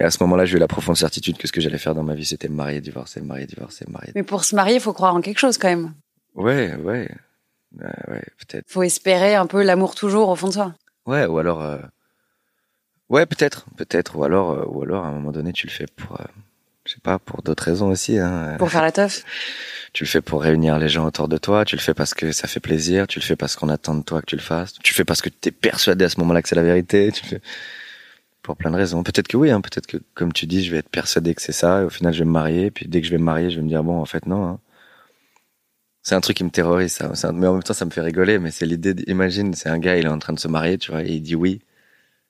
Et 0.03 0.05
à 0.05 0.11
ce 0.11 0.21
moment-là, 0.25 0.45
j'ai 0.45 0.57
eu 0.57 0.59
la 0.59 0.67
profonde 0.67 0.97
certitude 0.97 1.39
que 1.39 1.47
ce 1.47 1.53
que 1.53 1.61
j'allais 1.61 1.79
faire 1.79 1.95
dans 1.95 2.03
ma 2.03 2.15
vie, 2.15 2.25
c'était 2.25 2.49
me 2.49 2.57
marier, 2.57 2.81
divorcer, 2.81 3.21
me 3.21 3.27
marier, 3.27 3.47
divorcer, 3.47 3.85
me 3.87 3.93
marier. 3.93 4.11
Mais 4.17 4.25
pour 4.25 4.43
se 4.43 4.57
marier, 4.57 4.75
il 4.75 4.81
faut 4.81 4.93
croire 4.93 5.15
en 5.15 5.21
quelque 5.21 5.39
chose 5.39 5.59
quand 5.59 5.69
même. 5.69 5.95
Ouais, 6.35 6.75
ouais, 6.75 7.09
ouais, 7.79 7.95
ouais, 8.09 8.25
peut-être. 8.41 8.65
faut 8.69 8.83
espérer 8.83 9.37
un 9.37 9.47
peu 9.47 9.63
l'amour 9.63 9.95
toujours 9.95 10.29
au 10.29 10.35
fond 10.35 10.49
de 10.49 10.55
soi. 10.55 10.75
Ouais, 11.07 11.25
ou 11.27 11.39
alors, 11.39 11.63
euh, 11.63 11.79
ouais, 13.11 13.27
peut-être, 13.27 13.67
peut-être, 13.77 14.17
ou 14.17 14.25
alors, 14.25 14.51
euh, 14.51 14.65
ou 14.67 14.83
alors, 14.83 15.05
à 15.05 15.07
un 15.07 15.13
moment 15.13 15.31
donné, 15.31 15.53
tu 15.53 15.69
le 15.69 15.73
fais 15.73 15.87
pour, 15.95 16.21
euh, 16.21 16.25
je 16.85 16.95
sais 16.95 17.01
pas, 17.01 17.21
pour 17.21 17.43
d'autres 17.43 17.63
raisons 17.63 17.89
aussi. 17.89 18.19
Hein. 18.19 18.57
Pour 18.59 18.73
faire 18.73 18.83
la 18.83 18.91
teuf. 18.91 19.23
Tu 19.93 20.05
le 20.05 20.09
fais 20.09 20.23
pour 20.23 20.41
réunir 20.41 20.79
les 20.79 20.89
gens 20.89 21.05
autour 21.05 21.29
de 21.29 21.37
toi. 21.37 21.67
Tu 21.67 21.77
le 21.77 21.83
fais 21.83 21.93
parce 21.93 22.15
que 22.15 22.33
ça 22.33 22.49
fait 22.49 22.61
plaisir. 22.61 23.07
Tu 23.07 23.19
le 23.19 23.25
fais 23.27 23.37
parce 23.37 23.57
qu'on 23.57 23.69
attend 23.69 23.95
de 23.95 24.03
toi 24.03 24.23
que 24.23 24.27
tu 24.27 24.37
le 24.37 24.41
fasses. 24.41 24.73
Tu 24.83 24.95
le 24.95 24.97
fais 24.97 25.05
parce 25.05 25.21
que 25.21 25.29
tu 25.29 25.51
es 25.51 25.53
persuadé 25.53 26.07
à 26.07 26.09
ce 26.09 26.19
moment-là 26.21 26.41
que 26.41 26.49
c'est 26.49 26.55
la 26.55 26.63
vérité. 26.63 27.13
Tu 27.13 27.23
le 27.25 27.29
fais 27.29 27.43
pour 28.43 28.57
plein 28.57 28.71
de 28.71 28.77
raisons. 28.77 29.03
Peut-être 29.03 29.29
que 29.29 29.37
oui, 29.37 29.51
hein, 29.51 29.61
peut-être 29.61 29.87
que, 29.87 29.99
comme 30.15 30.33
tu 30.33 30.47
dis, 30.47 30.65
je 30.65 30.71
vais 30.73 30.79
être 30.79 30.89
persuadé 30.89 31.35
que 31.35 31.43
c'est 31.43 31.53
ça. 31.53 31.83
Et 31.83 31.85
au 31.85 31.91
final, 31.91 32.13
je 32.13 32.21
vais 32.21 32.25
me 32.25 32.31
marier. 32.33 32.71
Puis 32.71 32.87
dès 32.89 33.01
que 33.01 33.07
je 33.07 33.13
vais 33.13 33.19
me 33.19 33.25
marier, 33.25 33.51
je 33.51 33.57
vais 33.57 33.63
me 33.63 33.69
dire 33.69 33.85
bon, 33.85 33.99
en 34.01 34.05
fait, 34.05 34.27
non. 34.27 34.47
Hein. 34.47 34.59
C'est 36.03 36.15
un 36.17 36.21
truc 36.21 36.37
qui 36.37 36.45
me 36.45 36.51
terrorise, 36.51 36.93
ça. 36.93 37.13
Un- 37.29 37.33
Mais 37.33 37.47
en 37.47 37.53
même 37.55 37.63
temps, 37.63 37.75
ça 37.75 37.85
me 37.85 37.91
fait 37.91 38.01
rigoler. 38.01 38.39
Mais 38.41 38.51
c'est 38.51 38.67
l'idée. 38.67 38.95
d'- 38.95 39.05
Imagine, 39.07 39.55
c'est 39.55 39.69
un 39.69 39.79
gars, 39.79 39.97
il 39.97 40.05
est 40.07 40.09
en 40.09 40.19
train 40.19 40.33
de 40.33 40.41
se 40.41 40.49
marier, 40.49 40.77
tu 40.79 40.91
vois, 40.91 41.03
et 41.03 41.11
il 41.13 41.21
dit 41.23 41.37
oui. 41.37 41.61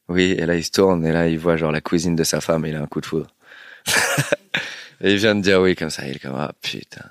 Oui, 0.09 0.33
et 0.39 0.45
là, 0.47 0.57
il 0.57 0.65
se 0.65 0.71
tourne, 0.73 1.07
et 1.07 1.13
là, 1.13 1.29
il 1.29 1.39
voit 1.39 1.57
genre 1.57 1.73
la 1.73 1.81
cuisine 1.81 2.15
de 2.17 2.25
sa 2.25 2.41
femme, 2.43 2.67
et 2.67 2.71
il 2.71 2.77
a 2.77 2.83
un 2.83 2.87
coup 2.87 3.01
de 3.01 3.07
foudre. 3.07 3.29
et 5.01 5.13
il 5.13 5.17
vient 5.17 5.35
de 5.35 5.41
dire 5.41 5.61
oui, 5.63 5.75
comme 5.75 5.91
ça. 5.91 6.07
Il 6.07 6.17
est 6.17 6.19
comme, 6.19 6.35
ah, 6.37 6.53
putain. 6.61 7.05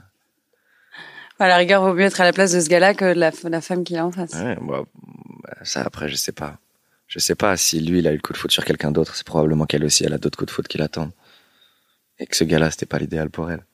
À 1.40 1.48
la 1.48 1.58
rigueur, 1.58 1.82
vaut 1.82 1.94
mieux 1.96 2.04
être 2.06 2.22
à 2.22 2.26
la 2.26 2.34
place 2.34 2.52
de 2.52 2.60
ce 2.60 2.70
gars-là 2.70 2.94
que 2.94 3.16
de 3.16 3.20
la, 3.20 3.32
la 3.50 3.62
femme 3.62 3.84
qu'il 3.84 3.98
a 3.98 4.06
en 4.06 4.12
face. 4.12 4.34
Ouais, 4.34 4.56
bah, 4.62 4.84
ça, 5.64 5.82
après, 5.82 6.08
je 6.08 6.16
sais 6.16 6.32
pas. 6.34 6.58
Je 7.12 7.20
sais 7.20 7.36
pas 7.36 7.58
si 7.58 7.82
lui, 7.82 8.00
il 8.00 8.08
a 8.08 8.12
eu 8.12 8.16
le 8.16 8.22
coup 8.22 8.32
de 8.32 8.38
foudre 8.38 8.54
sur 8.54 8.64
quelqu'un 8.64 8.90
d'autre. 8.90 9.16
C'est 9.18 9.28
probablement 9.28 9.66
qu'elle 9.66 9.84
aussi, 9.84 10.06
elle 10.06 10.14
a 10.14 10.18
d'autres 10.18 10.38
coups 10.38 10.48
de 10.48 10.52
foudre 10.52 10.70
qui 10.70 10.78
l'attendent. 10.78 11.12
Et 12.20 12.26
que 12.26 12.38
ce 12.38 12.46
gars-là, 12.46 12.72
c'était 12.72 12.86
pas 12.86 13.00
l'idéal 13.00 13.30
pour 13.30 13.52
elle. 13.52 13.66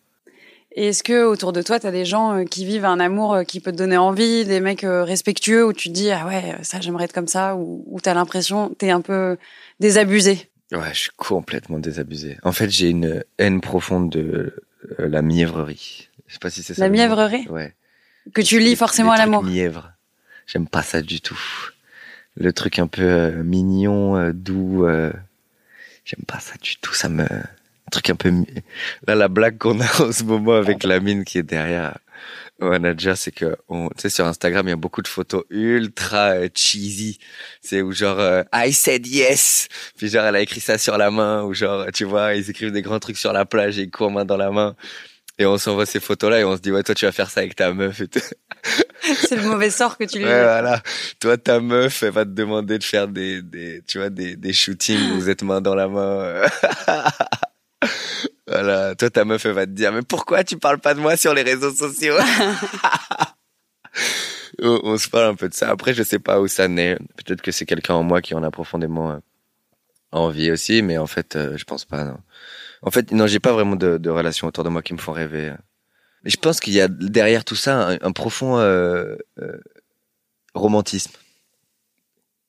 Et 0.71 0.87
est-ce 0.87 1.03
que 1.03 1.23
autour 1.23 1.53
de 1.53 1.61
toi, 1.61 1.79
t'as 1.79 1.91
des 1.91 2.03
gens 2.03 2.33
euh, 2.33 2.45
qui 2.45 2.65
vivent 2.65 2.85
un 2.85 2.99
amour 2.99 3.35
euh, 3.35 3.43
qui 3.43 3.59
peut 3.59 3.71
te 3.71 3.77
donner 3.77 3.95
envie, 3.95 4.43
des 4.43 4.59
mecs 4.59 4.83
euh, 4.83 5.03
respectueux 5.03 5.63
où 5.67 5.71
tu 5.71 5.89
te 5.89 5.93
dis 5.93 6.09
ah 6.09 6.25
ouais 6.25 6.55
ça 6.63 6.81
j'aimerais 6.81 7.05
être 7.05 7.13
comme 7.13 7.27
ça, 7.27 7.55
ou, 7.55 7.83
ou 7.85 8.01
t'as 8.01 8.15
l'impression 8.15 8.69
t'es 8.77 8.89
un 8.89 9.01
peu 9.01 9.37
désabusé? 9.79 10.49
Ouais, 10.71 10.93
je 10.93 10.99
suis 10.99 11.11
complètement 11.15 11.77
désabusé. 11.77 12.37
En 12.41 12.51
fait, 12.51 12.69
j'ai 12.71 12.89
une 12.89 13.23
haine 13.37 13.61
profonde 13.61 14.09
de 14.09 14.53
la 14.97 15.21
mièvrerie. 15.21 16.09
Je 16.25 16.33
sais 16.33 16.39
pas 16.39 16.49
si 16.49 16.63
c'est 16.63 16.73
ça. 16.73 16.81
La 16.81 16.89
mièvrerie? 16.89 17.47
Ouais. 17.49 17.75
Que 18.33 18.41
tu 18.41 18.59
lis 18.59 18.75
forcément 18.75 19.11
à 19.11 19.17
l'amour. 19.17 19.43
Mièvre. 19.43 19.93
J'aime 20.47 20.67
pas 20.67 20.81
ça 20.81 21.01
du 21.01 21.21
tout. 21.21 21.39
Le 22.39 22.53
truc 22.53 22.79
un 22.79 22.87
peu 22.87 23.03
euh, 23.03 23.43
mignon, 23.43 24.15
euh, 24.17 24.31
doux, 24.31 24.85
euh, 24.85 25.11
J'aime 26.05 26.23
pas 26.25 26.39
ça 26.39 26.53
du 26.61 26.77
tout. 26.77 26.93
Ça 26.93 27.09
me, 27.09 27.23
un 27.23 27.89
truc 27.91 28.09
un 28.09 28.15
peu, 28.15 28.31
là, 29.07 29.15
la 29.15 29.27
blague 29.27 29.57
qu'on 29.57 29.81
a 29.81 29.85
en 30.01 30.11
ce 30.11 30.23
moment 30.23 30.55
avec 30.55 30.83
la 30.83 31.01
mine 31.01 31.25
qui 31.25 31.37
est 31.37 31.43
derrière 31.43 31.97
Wanadja, 32.59 33.15
c'est 33.15 33.31
que, 33.31 33.57
on, 33.67 33.89
tu 33.89 33.95
sais, 34.03 34.09
sur 34.09 34.25
Instagram, 34.25 34.65
il 34.67 34.69
y 34.69 34.73
a 34.73 34.77
beaucoup 34.77 35.01
de 35.01 35.07
photos 35.07 35.43
ultra 35.49 36.31
euh, 36.31 36.49
cheesy. 36.53 37.19
C'est 37.61 37.81
où 37.81 37.91
genre, 37.91 38.19
euh, 38.19 38.43
I 38.53 38.73
said 38.73 39.05
yes. 39.05 39.67
Puis 39.97 40.07
genre, 40.07 40.25
elle 40.25 40.35
a 40.37 40.41
écrit 40.41 40.61
ça 40.61 40.77
sur 40.77 40.97
la 40.97 41.11
main, 41.11 41.43
ou 41.43 41.53
genre, 41.53 41.85
tu 41.93 42.05
vois, 42.05 42.33
ils 42.35 42.49
écrivent 42.49 42.71
des 42.71 42.81
grands 42.81 42.99
trucs 42.99 43.17
sur 43.17 43.33
la 43.33 43.45
plage 43.45 43.77
et 43.77 43.83
ils 43.83 43.91
courent 43.91 44.11
main 44.11 44.25
dans 44.25 44.37
la 44.37 44.49
main. 44.49 44.75
Et 45.39 45.45
on 45.45 45.57
s'envoie 45.57 45.85
ces 45.85 45.99
photos-là 45.99 46.39
et 46.39 46.43
on 46.43 46.55
se 46.55 46.61
dit, 46.61 46.71
ouais, 46.71 46.81
toi, 46.81 46.95
tu 46.95 47.05
vas 47.05 47.11
faire 47.11 47.29
ça 47.29 47.41
avec 47.41 47.55
ta 47.55 47.71
meuf 47.71 48.01
et 48.01 48.07
tout. 48.07 48.19
C'est 49.01 49.35
le 49.35 49.43
mauvais 49.43 49.69
sort 49.69 49.97
que 49.97 50.05
tu 50.05 50.17
lui 50.17 50.25
Ouais, 50.25 50.43
voilà. 50.43 50.81
Toi, 51.19 51.37
ta 51.37 51.59
meuf, 51.59 52.01
elle 52.01 52.11
va 52.11 52.25
te 52.25 52.31
demander 52.31 52.79
de 52.79 52.83
faire 52.83 53.07
des, 53.07 53.43
des, 53.43 53.83
tu 53.87 53.99
vois, 53.99 54.09
des, 54.09 54.35
des 54.35 54.53
shootings 54.53 55.11
où 55.11 55.15
vous 55.19 55.29
êtes 55.29 55.43
main 55.43 55.61
dans 55.61 55.75
la 55.75 55.87
main. 55.87 56.41
voilà. 58.47 58.95
Toi, 58.95 59.09
ta 59.11 59.25
meuf, 59.25 59.45
elle 59.45 59.53
va 59.53 59.67
te 59.67 59.71
dire, 59.71 59.93
mais 59.93 60.01
pourquoi 60.01 60.43
tu 60.43 60.57
parles 60.57 60.79
pas 60.79 60.95
de 60.95 60.99
moi 60.99 61.15
sur 61.15 61.35
les 61.35 61.43
réseaux 61.43 61.73
sociaux? 61.73 62.15
on, 64.61 64.79
on 64.83 64.97
se 64.97 65.07
parle 65.07 65.25
un 65.25 65.35
peu 65.35 65.49
de 65.49 65.53
ça. 65.53 65.69
Après, 65.69 65.93
je 65.93 66.01
sais 66.01 66.19
pas 66.19 66.41
où 66.41 66.47
ça 66.47 66.67
naît. 66.67 66.97
Peut-être 67.15 67.43
que 67.43 67.51
c'est 67.51 67.65
quelqu'un 67.65 67.93
en 67.93 68.03
moi 68.03 68.21
qui 68.21 68.33
en 68.33 68.43
a 68.43 68.49
profondément 68.49 69.11
euh, 69.11 69.17
envie 70.11 70.51
aussi, 70.51 70.81
mais 70.81 70.97
en 70.97 71.07
fait, 71.07 71.35
euh, 71.35 71.57
je 71.57 71.63
pense 71.63 71.85
pas, 71.85 72.03
non. 72.03 72.17
En 72.81 72.91
fait, 72.91 73.11
non, 73.11 73.27
j'ai 73.27 73.39
pas 73.39 73.53
vraiment 73.53 73.75
de, 73.75 73.97
de 73.97 74.09
relations 74.09 74.47
autour 74.47 74.63
de 74.63 74.69
moi 74.69 74.81
qui 74.81 74.93
me 74.93 74.99
font 74.99 75.11
rêver. 75.13 75.53
Mais 76.23 76.29
je 76.29 76.37
pense 76.37 76.59
qu'il 76.59 76.73
y 76.73 76.81
a 76.81 76.87
derrière 76.87 77.45
tout 77.45 77.55
ça 77.55 77.89
un, 77.89 77.97
un 78.01 78.11
profond 78.11 78.57
euh, 78.59 79.15
euh, 79.39 79.59
romantisme. 80.53 81.13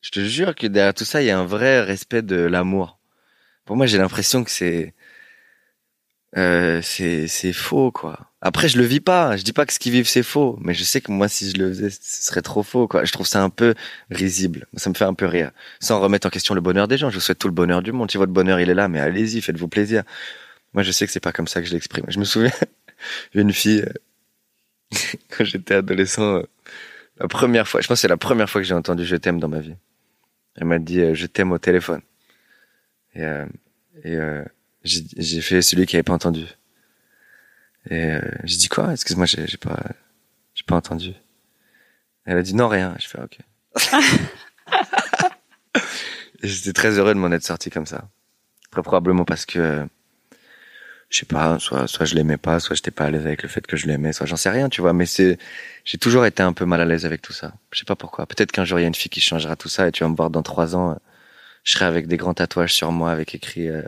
Je 0.01 0.11
te 0.11 0.21
jure 0.21 0.55
que 0.55 0.67
derrière 0.67 0.95
tout 0.95 1.05
ça, 1.05 1.23
il 1.23 1.27
y 1.27 1.31
a 1.31 1.39
un 1.39 1.45
vrai 1.47 1.83
respect 1.83 2.23
de 2.23 2.37
l'amour. 2.37 2.99
Pour 3.65 3.77
moi, 3.77 3.87
j'ai 3.87 3.99
l'impression 3.99 4.45
que 4.45 4.51
c'est 4.51 4.95
euh, 6.37 6.81
c'est 6.83 7.27
c'est 7.29 7.53
faux 7.53 7.91
quoi. 7.91 8.28
Après, 8.41 8.69
je 8.69 8.79
le 8.79 8.85
vis 8.85 9.01
pas. 9.01 9.37
Je 9.37 9.43
dis 9.43 9.53
pas 9.53 9.67
que 9.67 9.73
ce 9.73 9.79
qu'ils 9.79 9.93
vivent 9.93 10.09
c'est 10.09 10.23
faux, 10.23 10.59
mais 10.61 10.75
je 10.75 10.85
sais 10.85 11.01
que 11.01 11.11
moi, 11.11 11.29
si 11.29 11.51
je 11.51 11.57
le 11.59 11.69
faisais, 11.71 11.91
ce 11.91 12.25
serait 12.27 12.43
trop 12.43 12.63
faux 12.63 12.87
quoi. 12.87 13.05
Je 13.05 13.13
trouve 13.13 13.27
ça 13.27 13.43
un 13.43 13.51
peu 13.51 13.75
risible. 14.11 14.67
Ça 14.77 14.91
me 14.91 14.95
fait 14.95 15.05
un 15.05 15.15
peu 15.15 15.27
rire, 15.27 15.51
sans 15.81 16.01
remettre 16.01 16.27
en 16.27 16.31
question 16.31 16.55
le 16.55 16.61
bonheur 16.61 16.89
des 16.89 16.99
gens. 16.99 17.11
Je 17.11 17.17
vous 17.17 17.21
souhaite 17.21 17.39
tout 17.39 17.49
le 17.49 17.55
bonheur 17.55 17.83
du 17.83 17.93
monde. 17.93 18.11
Si 18.11 18.17
votre 18.17 18.33
bonheur 18.33 18.61
il 18.61 18.71
est 18.71 18.75
là, 18.75 18.89
mais 18.89 19.01
allez-y, 19.01 19.41
faites-vous 19.41 19.69
plaisir. 19.69 20.05
Moi, 20.75 20.83
je 20.83 20.93
sais 20.93 21.07
que 21.07 21.13
c'est 21.13 21.21
pas 21.21 21.33
comme 21.33 21.49
ça 21.49 21.61
que 21.61 21.67
je 21.67 21.73
l'exprime. 21.73 22.05
Je 22.09 22.19
me 22.19 22.25
souviens 22.25 22.53
une 23.35 23.53
fille 23.53 23.83
euh, 23.83 24.97
quand 25.37 25.45
j'étais 25.45 25.75
adolescent. 25.75 26.37
euh, 26.37 26.43
la 27.21 27.29
première 27.29 27.67
fois, 27.67 27.81
je 27.81 27.89
pense 27.89 27.97
que 27.99 28.01
c'est 28.03 28.09
la 28.09 28.17
première 28.17 28.49
fois 28.49 28.61
que 28.61 28.67
j'ai 28.67 28.75
entendu 28.75 29.05
je 29.05 29.17
t'aime 29.17 29.41
dans 29.41 29.49
ma 29.49 29.61
vie. 29.61 29.75
Elle 30.57 30.67
m'a 30.67 30.79
dit 30.79 31.01
euh, 31.01 31.15
je 31.15 31.27
t'aime 31.27 31.53
au 31.53 31.59
téléphone. 31.59 32.01
Et, 33.15 33.23
euh, 33.25 33.47
et 34.05 34.15
euh, 34.17 34.45
j'ai 34.85 35.41
fait 35.41 35.63
celui 35.63 35.87
qui 35.87 35.97
avait 35.97 36.03
pas 36.03 36.13
entendu. 36.13 36.47
Et 37.91 38.05
euh, 38.05 38.21
j'ai 38.45 38.57
dit 38.57 38.69
quoi? 38.69 38.93
Excuse-moi, 38.93 39.27
j'ai 39.27 39.47
j'ai 39.47 39.57
pas 39.57 39.79
j'ai 40.55 40.65
pas 40.65 40.77
entendu. 40.77 41.15
Elle 42.25 42.39
a 42.39 42.43
dit 42.43 42.55
non 42.55 42.69
rien. 42.69 42.95
Je 42.99 43.09
fais 43.09 43.21
ok. 43.21 43.39
et 46.43 46.49
j'étais 46.49 46.73
très 46.73 46.99
heureux 46.99 47.15
de 47.15 47.19
m'en 47.19 47.33
être 47.33 47.45
sorti 47.45 47.71
comme 47.71 47.87
ça. 47.87 48.09
Très 48.71 48.83
probablement 48.83 49.25
parce 49.25 49.47
que 49.47 49.59
euh, 49.59 49.85
je 51.09 51.19
sais 51.19 51.27
pas, 51.27 51.59
soit 51.59 51.87
soit 51.87 52.05
je 52.05 52.15
l'aimais 52.15 52.37
pas, 52.37 52.61
soit 52.61 52.77
j'étais 52.77 52.91
pas 52.91 53.07
à 53.07 53.11
l'aise 53.11 53.27
avec 53.27 53.43
le 53.43 53.49
fait 53.49 53.67
que 53.67 53.77
je 53.77 53.87
l'aimais, 53.87 54.13
soit 54.13 54.27
j'en 54.27 54.37
sais 54.37 54.51
rien, 54.51 54.69
tu 54.69 54.81
vois. 54.83 54.93
Mais 54.93 55.07
c'est, 55.07 55.39
j'ai 55.85 55.99
toujours 55.99 56.27
été 56.27 56.43
un 56.43 56.53
peu 56.53 56.67
mal 56.67 56.81
à 56.81 56.85
l'aise 56.85 57.07
avec 57.07 57.23
tout 57.23 57.33
ça. 57.33 57.55
Je 57.73 57.79
sais 57.79 57.87
pas 57.87 57.97
pourquoi. 57.97 58.27
Peut-être 58.27 58.53
qu'un 58.53 58.65
jour 58.65 58.79
il 58.79 58.83
y 58.83 58.85
a 58.85 58.89
une 58.89 58.95
fille 58.95 59.11
qui 59.11 59.21
changera 59.21 59.57
tout 59.57 59.69
ça 59.69 59.89
et 59.89 59.93
tu 59.93 60.05
vas 60.05 60.11
me 60.11 60.17
voir 60.17 60.31
dans 60.31 60.43
trois 60.43 60.77
ans, 60.77 60.93
euh, 60.93 60.95
je 61.65 61.73
serai 61.73 61.87
avec 61.87 62.09
des 62.09 62.17
grands 62.19 62.35
tatouages 62.35 62.75
sur 62.75 62.93
moi 62.93 63.11
avec 63.11 63.35
écrit 63.35 63.69
euh, 63.69 63.83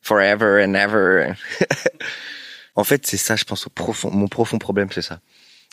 Forever 0.00 0.64
and 0.64 0.74
Ever. 0.74 1.32
en 2.74 2.84
fait, 2.84 3.06
c'est 3.06 3.16
ça, 3.16 3.36
je 3.36 3.44
pense 3.44 3.66
au 3.66 3.70
profond. 3.70 4.10
Mon 4.10 4.28
profond 4.28 4.58
problème, 4.58 4.88
c'est 4.92 5.02
ça. 5.02 5.20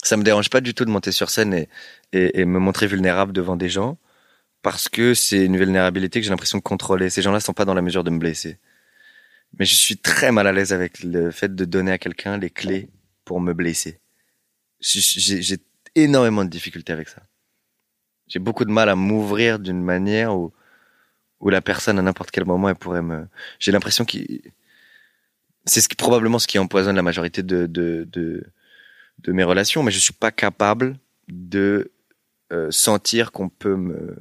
Ça 0.03 0.17
me 0.17 0.23
dérange 0.23 0.49
pas 0.49 0.61
du 0.61 0.73
tout 0.73 0.85
de 0.85 0.89
monter 0.89 1.11
sur 1.11 1.29
scène 1.29 1.53
et, 1.53 1.69
et, 2.13 2.45
me 2.45 2.59
montrer 2.59 2.87
vulnérable 2.87 3.33
devant 3.33 3.55
des 3.55 3.69
gens 3.69 3.97
parce 4.63 4.89
que 4.89 5.13
c'est 5.13 5.45
une 5.45 5.57
vulnérabilité 5.57 6.19
que 6.19 6.23
j'ai 6.25 6.31
l'impression 6.31 6.57
de 6.57 6.63
contrôler. 6.63 7.09
Ces 7.09 7.21
gens-là 7.21 7.39
sont 7.39 7.53
pas 7.53 7.65
dans 7.65 7.73
la 7.73 7.81
mesure 7.81 8.03
de 8.03 8.09
me 8.09 8.19
blesser 8.19 8.59
mais 9.57 9.65
je 9.65 9.75
suis 9.75 9.97
très 9.97 10.31
mal 10.31 10.47
à 10.47 10.51
l'aise 10.51 10.73
avec 10.73 11.03
le 11.03 11.31
fait 11.31 11.53
de 11.53 11.65
donner 11.65 11.91
à 11.91 11.97
quelqu'un 11.97 12.37
les 12.37 12.49
clés 12.49 12.89
pour 13.25 13.41
me 13.41 13.53
blesser. 13.53 13.99
J'ai 14.79 15.01
j'ai 15.41 15.57
énormément 15.95 16.45
de 16.45 16.49
difficultés 16.49 16.93
avec 16.93 17.09
ça. 17.09 17.21
J'ai 18.27 18.39
beaucoup 18.39 18.65
de 18.65 18.71
mal 18.71 18.89
à 18.89 18.95
m'ouvrir 18.95 19.59
d'une 19.59 19.81
manière 19.81 20.35
où, 20.35 20.53
où 21.41 21.49
la 21.49 21.61
personne 21.61 21.99
à 21.99 22.01
n'importe 22.01 22.31
quel 22.31 22.45
moment 22.45 22.69
elle 22.69 22.75
pourrait 22.75 23.01
me. 23.01 23.27
J'ai 23.59 23.71
l'impression 23.71 24.05
qu'il 24.05 24.41
c'est 25.65 25.81
ce 25.81 25.89
qui, 25.89 25.95
probablement 25.95 26.39
ce 26.39 26.47
qui 26.47 26.59
empoisonne 26.59 26.95
la 26.95 27.01
majorité 27.01 27.43
de, 27.43 27.65
de, 27.67 28.07
de, 28.11 28.43
de 29.19 29.31
mes 29.31 29.43
relations, 29.43 29.83
mais 29.83 29.91
je 29.91 29.99
suis 29.99 30.13
pas 30.13 30.31
capable 30.31 30.97
de 31.27 31.91
euh, 32.51 32.69
sentir 32.71 33.31
qu'on 33.31 33.49
peut 33.49 33.75
me, 33.75 34.17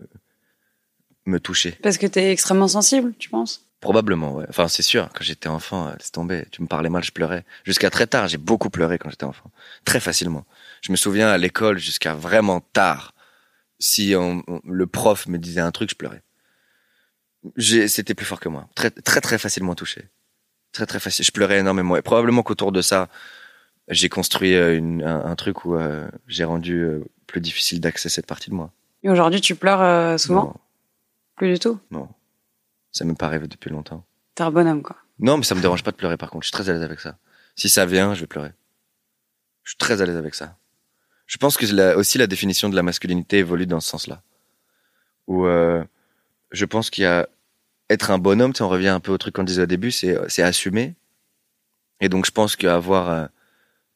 me 1.26 1.40
toucher. 1.40 1.72
Parce 1.82 1.98
que 1.98 2.06
t'es 2.06 2.30
extrêmement 2.32 2.68
sensible, 2.68 3.14
tu 3.18 3.28
penses? 3.30 3.66
Probablement, 3.80 4.34
ouais. 4.34 4.44
Enfin, 4.50 4.68
c'est 4.68 4.82
sûr. 4.82 5.08
Quand 5.14 5.24
j'étais 5.24 5.48
enfant, 5.48 5.88
euh, 5.88 5.92
laisse 5.98 6.12
tomber. 6.12 6.44
Tu 6.52 6.60
me 6.60 6.66
parlais 6.66 6.90
mal, 6.90 7.02
je 7.02 7.12
pleurais. 7.12 7.46
Jusqu'à 7.64 7.88
très 7.88 8.06
tard, 8.06 8.28
j'ai 8.28 8.36
beaucoup 8.36 8.68
pleuré 8.68 8.98
quand 8.98 9.08
j'étais 9.08 9.24
enfant. 9.24 9.50
Très 9.86 10.00
facilement. 10.00 10.44
Je 10.82 10.92
me 10.92 10.96
souviens 10.96 11.28
à 11.28 11.38
l'école 11.38 11.78
jusqu'à 11.78 12.12
vraiment 12.14 12.60
tard. 12.60 13.14
Si 13.78 14.14
on- 14.14 14.42
on- 14.48 14.60
le 14.66 14.86
prof 14.86 15.26
me 15.28 15.38
disait 15.38 15.62
un 15.62 15.70
truc, 15.70 15.88
je 15.88 15.94
pleurais. 15.94 16.22
C'était 17.56 18.14
plus 18.14 18.26
fort 18.26 18.38
que 18.38 18.50
moi. 18.50 18.68
Très, 18.74 18.90
très, 18.90 19.22
très 19.22 19.38
facilement 19.38 19.74
touché. 19.74 20.08
Très, 20.72 20.86
très 20.86 21.00
facile. 21.00 21.24
Je 21.24 21.30
pleurais 21.32 21.58
énormément. 21.58 21.96
Et 21.96 22.02
probablement 22.02 22.42
qu'autour 22.42 22.70
de 22.72 22.80
ça, 22.82 23.08
j'ai 23.88 24.08
construit 24.08 24.54
euh, 24.54 24.76
une, 24.76 25.02
un, 25.02 25.24
un 25.24 25.34
truc 25.36 25.64
où 25.64 25.74
euh, 25.74 26.08
j'ai 26.28 26.44
rendu 26.44 26.82
euh, 26.82 27.04
plus 27.26 27.40
difficile 27.40 27.80
d'accès 27.80 28.08
cette 28.08 28.26
partie 28.26 28.50
de 28.50 28.54
moi. 28.54 28.70
Et 29.02 29.10
aujourd'hui, 29.10 29.40
tu 29.40 29.54
pleures 29.56 29.80
euh, 29.82 30.16
souvent 30.18 30.44
Non, 30.44 30.54
Plus 31.36 31.52
du 31.54 31.58
tout 31.58 31.78
non. 31.90 32.08
Ça 32.92 33.04
m'est 33.04 33.14
pas 33.14 33.26
arrivé 33.26 33.46
depuis 33.48 33.70
longtemps. 33.70 34.04
T'es 34.34 34.42
un 34.42 34.50
bonhomme, 34.50 34.82
quoi. 34.82 34.96
Non, 35.20 35.36
mais 35.36 35.44
ça 35.44 35.54
me 35.54 35.60
dérange 35.60 35.82
pas 35.84 35.90
de 35.92 35.96
pleurer 35.96 36.16
par 36.16 36.30
contre. 36.30 36.44
Je 36.44 36.48
suis 36.48 36.52
très 36.52 36.68
à 36.68 36.72
l'aise 36.72 36.82
avec 36.82 37.00
ça. 37.00 37.16
Si 37.56 37.68
ça 37.68 37.86
vient, 37.86 38.14
je 38.14 38.20
vais 38.20 38.26
pleurer. 38.26 38.50
Je 39.64 39.70
suis 39.70 39.78
très 39.78 40.00
à 40.02 40.06
l'aise 40.06 40.16
avec 40.16 40.34
ça. 40.34 40.56
Je 41.26 41.36
pense 41.36 41.56
que 41.56 41.66
la- 41.74 41.96
aussi 41.96 42.18
la 42.18 42.26
définition 42.26 42.68
de 42.68 42.74
la 42.76 42.82
masculinité 42.82 43.38
évolue 43.38 43.66
dans 43.66 43.80
ce 43.80 43.88
sens-là. 43.90 44.22
Où 45.28 45.46
je 45.46 46.64
pense 46.64 46.90
qu'il 46.90 47.04
y 47.04 47.06
a 47.06 47.28
être 47.90 48.10
un 48.10 48.18
bonhomme, 48.18 48.52
tu 48.52 48.58
sais, 48.58 48.64
on 48.64 48.68
revient 48.68 48.88
un 48.88 49.00
peu 49.00 49.12
au 49.12 49.18
truc 49.18 49.34
qu'on 49.34 49.44
disait 49.44 49.62
au 49.62 49.66
début, 49.66 49.90
c'est 49.90 50.16
c'est 50.28 50.42
assumer. 50.42 50.94
Et 52.00 52.08
donc 52.08 52.24
je 52.24 52.30
pense 52.30 52.56
qu'avoir 52.56 53.10
euh, 53.10 53.26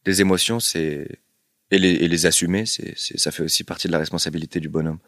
des 0.05 0.21
émotions, 0.21 0.61
c'est 0.61 1.21
et 1.71 1.79
les, 1.79 1.93
et 1.93 2.09
les 2.09 2.27
assumer, 2.27 2.67
c'est 2.67 2.99
ça 2.99 3.31
fait 3.31 3.45
aussi 3.45 3.65
partie 3.65 3.87
de 3.87 3.93
la 3.93 3.99
responsabilité 3.99 4.61
du 4.61 4.69
bonhomme. 4.69 4.99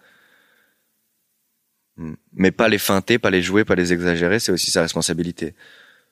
Mm. 1.96 2.14
Mais 2.35 2.51
pas 2.51 2.68
les 2.68 2.79
feinter, 2.79 3.18
pas 3.18 3.31
les 3.31 3.42
jouer, 3.42 3.64
pas 3.64 3.75
les 3.75 3.92
exagérer, 3.92 4.38
c'est 4.38 4.53
aussi 4.53 4.70
sa 4.70 4.83
responsabilité. 4.83 5.55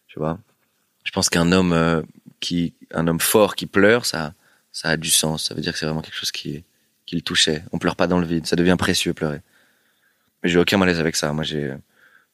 Tu 0.08 0.18
vois? 0.18 0.38
Je 1.04 1.12
pense 1.12 1.28
qu'un 1.28 1.52
homme 1.52 1.72
euh, 1.72 2.02
qui, 2.40 2.74
un 2.92 3.06
homme 3.06 3.20
fort 3.20 3.56
qui 3.56 3.66
pleure, 3.66 4.06
ça, 4.06 4.34
ça 4.72 4.88
a 4.90 4.96
du 4.96 5.10
sens. 5.10 5.44
Ça 5.44 5.54
veut 5.54 5.60
dire 5.60 5.72
que 5.72 5.78
c'est 5.78 5.86
vraiment 5.86 6.02
quelque 6.02 6.16
chose 6.16 6.32
qui, 6.32 6.64
qui 7.06 7.16
le 7.16 7.22
touchait. 7.22 7.64
On 7.72 7.78
pleure 7.78 7.96
pas 7.96 8.06
dans 8.06 8.18
le 8.18 8.26
vide. 8.26 8.46
Ça 8.46 8.56
devient 8.56 8.76
précieux 8.78 9.14
pleurer. 9.14 9.40
Mais 10.42 10.48
j'ai 10.50 10.58
aucun 10.58 10.78
malaise 10.78 11.00
avec 11.00 11.16
ça. 11.16 11.32
Moi, 11.32 11.44
j'ai 11.44 11.64
euh, 11.64 11.76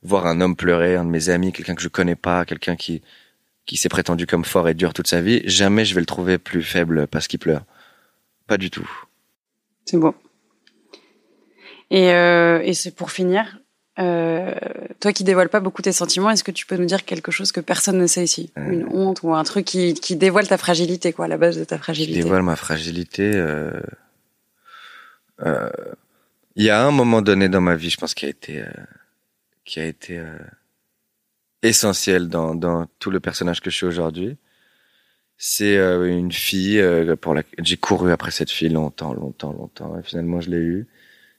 voir 0.02 0.26
un 0.26 0.40
homme 0.40 0.56
pleurer, 0.56 0.96
un 0.96 1.04
de 1.04 1.10
mes 1.10 1.28
amis, 1.28 1.52
quelqu'un 1.52 1.74
que 1.74 1.82
je 1.82 1.88
connais 1.88 2.16
pas, 2.16 2.44
quelqu'un 2.44 2.76
qui, 2.76 3.02
qui 3.66 3.76
s'est 3.76 3.88
prétendu 3.88 4.26
comme 4.26 4.44
fort 4.44 4.68
et 4.68 4.74
dur 4.74 4.92
toute 4.94 5.06
sa 5.08 5.20
vie. 5.20 5.42
Jamais 5.44 5.84
je 5.84 5.94
vais 5.94 6.00
le 6.00 6.06
trouver 6.06 6.38
plus 6.38 6.62
faible 6.62 7.06
parce 7.06 7.28
qu'il 7.28 7.38
pleure. 7.38 7.64
Pas 8.46 8.56
du 8.56 8.70
tout. 8.70 8.88
C'est 9.84 9.98
beau. 9.98 10.14
Et, 11.90 12.12
euh, 12.12 12.60
et 12.62 12.72
c'est 12.74 12.92
pour 12.94 13.10
finir, 13.10 13.58
euh, 13.98 14.54
toi 15.00 15.12
qui 15.12 15.24
dévoiles 15.24 15.48
pas 15.48 15.60
beaucoup 15.60 15.82
tes 15.82 15.92
sentiments, 15.92 16.30
est-ce 16.30 16.44
que 16.44 16.52
tu 16.52 16.64
peux 16.64 16.76
nous 16.76 16.86
dire 16.86 17.04
quelque 17.04 17.30
chose 17.32 17.50
que 17.52 17.60
personne 17.60 17.98
ne 17.98 18.06
sait 18.06 18.24
ici? 18.24 18.52
Euh. 18.56 18.70
Une 18.70 18.86
honte 18.88 19.22
ou 19.22 19.34
un 19.34 19.42
truc 19.44 19.64
qui, 19.66 19.94
qui 19.94 20.16
dévoile 20.16 20.46
ta 20.48 20.56
fragilité, 20.56 21.12
quoi, 21.12 21.24
à 21.26 21.28
la 21.28 21.36
base 21.36 21.58
de 21.58 21.64
ta 21.64 21.78
fragilité? 21.78 22.22
dévoile 22.22 22.42
ma 22.42 22.56
fragilité. 22.56 23.32
euh, 23.34 23.80
euh, 25.44 25.68
Il 26.56 26.64
y 26.64 26.70
a 26.70 26.80
un 26.86 26.90
moment 26.92 27.22
donné 27.22 27.48
dans 27.48 27.60
ma 27.60 27.74
vie, 27.74 27.90
je 27.90 27.96
pense, 27.98 28.14
qui 28.14 28.26
a 28.26 28.28
été, 28.28 28.60
euh, 28.62 28.70
qui 29.64 29.80
a 29.80 29.86
été 29.86 30.18
euh, 30.18 30.38
essentiel 31.62 32.28
dans, 32.28 32.54
dans 32.54 32.86
tout 32.98 33.10
le 33.10 33.20
personnage 33.20 33.60
que 33.60 33.70
je 33.70 33.76
suis 33.76 33.86
aujourd'hui. 33.86 34.36
C'est 35.38 35.76
euh, 35.78 36.06
une 36.06 36.32
fille 36.32 36.80
euh, 36.80 37.16
pour 37.16 37.34
la 37.34 37.42
j'ai 37.58 37.76
couru 37.76 38.12
après 38.12 38.30
cette 38.30 38.50
fille 38.50 38.68
longtemps, 38.68 39.14
longtemps, 39.14 39.52
longtemps, 39.52 39.98
et 39.98 40.02
finalement 40.02 40.40
je 40.40 40.50
l'ai 40.50 40.58
eue. 40.58 40.86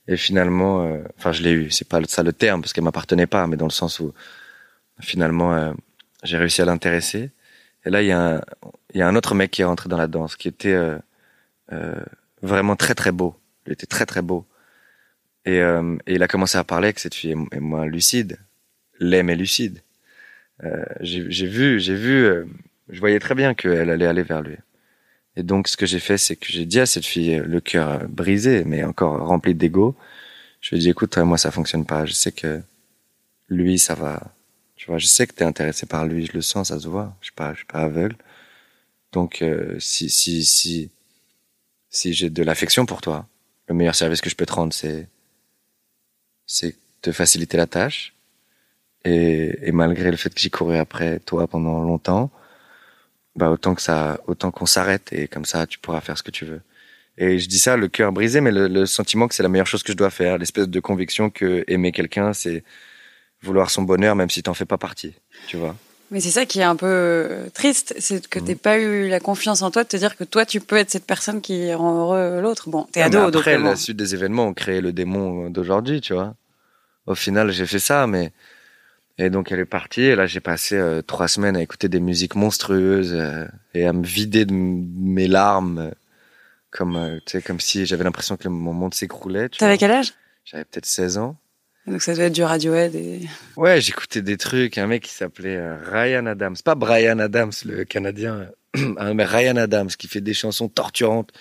Et 0.07 0.17
finalement, 0.17 0.83
euh, 0.83 1.03
enfin 1.17 1.31
je 1.31 1.43
l'ai 1.43 1.51
eue. 1.51 1.71
C'est 1.71 1.87
pas 1.87 2.01
ça 2.07 2.23
le 2.23 2.33
terme 2.33 2.61
parce 2.61 2.73
qu'elle 2.73 2.83
m'appartenait 2.83 3.27
pas, 3.27 3.45
mais 3.47 3.57
dans 3.57 3.67
le 3.67 3.71
sens 3.71 3.99
où 3.99 4.13
finalement 4.99 5.53
euh, 5.53 5.73
j'ai 6.23 6.37
réussi 6.37 6.61
à 6.61 6.65
l'intéresser. 6.65 7.31
Et 7.85 7.89
là 7.89 8.01
il 8.01 8.07
y 8.07 8.11
a 8.11 8.37
un, 8.37 8.41
il 8.93 8.99
y 8.99 9.01
a 9.03 9.07
un 9.07 9.15
autre 9.15 9.35
mec 9.35 9.51
qui 9.51 9.61
est 9.61 9.65
rentré 9.65 9.89
dans 9.89 9.97
la 9.97 10.07
danse, 10.07 10.35
qui 10.35 10.47
était 10.47 10.73
euh, 10.73 10.97
euh, 11.71 12.03
vraiment 12.41 12.75
très 12.75 12.95
très 12.95 13.11
beau. 13.11 13.35
Il 13.67 13.73
était 13.73 13.85
très 13.85 14.05
très 14.05 14.21
beau. 14.21 14.45
Et, 15.45 15.59
euh, 15.59 15.97
il 16.07 16.23
a 16.23 16.27
commencé 16.27 16.57
à 16.57 16.63
parler 16.63 16.87
avec 16.87 16.99
cette 16.99 17.15
fille. 17.15 17.35
Et 17.51 17.59
moi, 17.59 17.85
lucide, 17.85 18.37
l'aime 18.99 19.29
est 19.29 19.35
lucide. 19.35 19.81
Euh, 20.63 20.85
j'ai 21.01 21.47
vu, 21.47 21.79
j'ai 21.79 21.95
vu, 21.95 22.25
euh, 22.25 22.45
je 22.89 22.99
voyais 22.99 23.19
très 23.19 23.35
bien 23.35 23.53
qu'elle 23.53 23.89
allait 23.89 24.05
aller 24.05 24.23
vers 24.23 24.41
lui. 24.41 24.57
Et 25.35 25.43
donc, 25.43 25.67
ce 25.67 25.77
que 25.77 25.85
j'ai 25.85 25.99
fait, 25.99 26.17
c'est 26.17 26.35
que 26.35 26.47
j'ai 26.47 26.65
dit 26.65 26.79
à 26.79 26.85
cette 26.85 27.05
fille, 27.05 27.35
euh, 27.35 27.45
le 27.45 27.61
cœur 27.61 27.89
euh, 27.89 28.07
brisé, 28.07 28.63
mais 28.65 28.83
encore 28.83 29.25
rempli 29.25 29.55
d'ego, 29.55 29.95
je 30.61 30.71
lui 30.71 30.77
ai 30.77 30.79
dit, 30.81 30.89
écoute, 30.89 31.17
euh, 31.17 31.25
moi, 31.25 31.37
ça 31.37 31.51
fonctionne 31.51 31.85
pas. 31.85 32.05
Je 32.05 32.13
sais 32.13 32.31
que 32.31 32.61
lui, 33.49 33.79
ça 33.79 33.95
va. 33.95 34.21
Tu 34.75 34.87
vois, 34.87 34.97
je 34.97 35.07
sais 35.07 35.27
que 35.27 35.33
t'es 35.33 35.45
intéressé 35.45 35.85
par 35.85 36.05
lui, 36.05 36.25
je 36.25 36.33
le 36.33 36.41
sens, 36.41 36.69
ça 36.69 36.79
se 36.79 36.87
voit. 36.87 37.15
Je 37.21 37.27
suis 37.27 37.35
pas, 37.35 37.53
je 37.53 37.57
suis 37.59 37.65
pas 37.65 37.79
aveugle. 37.81 38.15
Donc, 39.13 39.43
si, 39.79 40.09
si, 40.09 40.45
si, 40.45 40.89
si 41.89 42.13
j'ai 42.13 42.29
de 42.29 42.43
l'affection 42.43 42.85
pour 42.85 43.01
toi, 43.01 43.27
le 43.67 43.75
meilleur 43.75 43.95
service 43.95 44.21
que 44.21 44.29
je 44.29 44.35
peux 44.35 44.45
te 44.45 44.53
rendre, 44.53 44.73
c'est, 44.73 45.07
c'est 46.45 46.75
te 47.01 47.11
faciliter 47.11 47.57
la 47.57 47.67
tâche. 47.67 48.13
Et, 49.05 49.67
et 49.67 49.71
malgré 49.71 50.11
le 50.11 50.17
fait 50.17 50.33
que 50.33 50.39
j'y 50.39 50.51
courais 50.51 50.79
après 50.79 51.19
toi 51.19 51.47
pendant 51.47 51.81
longtemps, 51.81 52.29
bah 53.35 53.49
autant 53.49 53.75
que 53.75 53.81
ça, 53.81 54.19
autant 54.27 54.51
qu'on 54.51 54.65
s'arrête 54.65 55.11
et 55.13 55.27
comme 55.27 55.45
ça 55.45 55.65
tu 55.67 55.79
pourras 55.79 56.01
faire 56.01 56.17
ce 56.17 56.23
que 56.23 56.31
tu 56.31 56.45
veux. 56.45 56.61
Et 57.17 57.39
je 57.39 57.47
dis 57.47 57.59
ça, 57.59 57.77
le 57.77 57.87
cœur 57.87 58.11
brisé, 58.11 58.41
mais 58.41 58.51
le, 58.51 58.67
le 58.67 58.85
sentiment 58.85 59.27
que 59.27 59.35
c'est 59.35 59.43
la 59.43 59.49
meilleure 59.49 59.67
chose 59.67 59.83
que 59.83 59.91
je 59.91 59.97
dois 59.97 60.09
faire, 60.09 60.37
l'espèce 60.37 60.67
de 60.67 60.79
conviction 60.79 61.29
que 61.29 61.63
aimer 61.67 61.91
quelqu'un, 61.91 62.33
c'est 62.33 62.63
vouloir 63.41 63.69
son 63.69 63.83
bonheur 63.83 64.15
même 64.15 64.29
si 64.29 64.43
t'en 64.43 64.53
fais 64.53 64.65
pas 64.65 64.77
partie, 64.77 65.13
tu 65.47 65.57
vois. 65.57 65.75
Mais 66.11 66.19
c'est 66.19 66.29
ça 66.29 66.45
qui 66.45 66.59
est 66.59 66.63
un 66.63 66.75
peu 66.75 66.87
euh, 66.87 67.49
triste, 67.53 67.95
c'est 67.99 68.27
que 68.27 68.37
t'aies 68.37 68.55
pas 68.55 68.77
eu 68.77 69.07
la 69.07 69.21
confiance 69.21 69.61
en 69.61 69.71
toi 69.71 69.83
de 69.83 69.87
te 69.87 69.95
dire 69.95 70.17
que 70.17 70.25
toi, 70.25 70.45
tu 70.45 70.59
peux 70.59 70.75
être 70.75 70.89
cette 70.91 71.05
personne 71.05 71.39
qui 71.39 71.73
rend 71.73 72.01
heureux 72.01 72.41
l'autre. 72.41 72.69
Bon, 72.69 72.85
t'es 72.91 73.01
Ah, 73.01 73.05
ado, 73.05 73.31
donc 73.31 73.41
après, 73.41 73.57
bon. 73.57 73.63
la 73.69 73.75
suite 73.77 73.95
des 73.95 74.13
événements 74.13 74.47
ont 74.47 74.53
créé 74.53 74.81
le 74.81 74.91
démon 74.91 75.49
d'aujourd'hui, 75.49 76.01
tu 76.01 76.13
vois. 76.13 76.35
Au 77.07 77.15
final, 77.15 77.51
j'ai 77.51 77.65
fait 77.65 77.79
ça, 77.79 78.07
mais 78.07 78.31
et 79.17 79.29
donc 79.29 79.51
elle 79.53 79.59
est 79.59 79.65
partie. 79.65 80.01
Et 80.01 80.15
là, 80.15 80.25
j'ai 80.27 80.41
passé 80.41 80.75
euh, 80.75 81.01
trois 81.01 81.29
semaines 81.29 81.55
à 81.55 81.61
écouter 81.61 81.87
des 81.87 81.99
musiques 82.01 82.35
monstrueuses 82.35 83.13
euh, 83.13 83.47
et 83.73 83.85
à 83.85 83.93
me 83.93 84.03
vider 84.03 84.43
de 84.45 84.53
mes 84.53 85.27
larmes, 85.29 85.77
euh, 85.79 85.91
comme 86.71 86.97
euh, 86.97 87.19
tu 87.25 87.31
sais, 87.37 87.41
comme 87.41 87.59
si 87.61 87.85
j'avais 87.85 88.03
l'impression 88.03 88.35
que 88.35 88.49
mon 88.49 88.73
monde 88.73 88.93
s'écroulait. 88.93 89.47
tu 89.47 89.59
T'avais 89.59 89.77
quel 89.77 89.91
âge? 89.91 90.13
J'avais 90.43 90.65
peut-être 90.65 90.85
16 90.85 91.17
ans. 91.19 91.37
Donc 91.87 92.01
ça 92.01 92.13
doit 92.13 92.25
être 92.25 92.33
du 92.33 92.43
Radiohead 92.43 92.93
et... 92.95 93.21
Ouais, 93.57 93.81
j'écoutais 93.81 94.21
des 94.21 94.37
trucs. 94.37 94.77
Un 94.77 94.87
mec 94.87 95.03
qui 95.03 95.13
s'appelait 95.13 95.57
euh, 95.57 95.77
Ryan 95.83 96.27
Adams, 96.27 96.55
pas 96.63 96.75
Brian 96.75 97.19
Adams, 97.19 97.51
le 97.65 97.83
Canadien, 97.85 98.49
mec 98.75 99.27
Ryan 99.27 99.57
Adams 99.57 99.89
qui 99.89 100.07
fait 100.07 100.21
des 100.21 100.33
chansons 100.33 100.69
torturantes. 100.69 101.31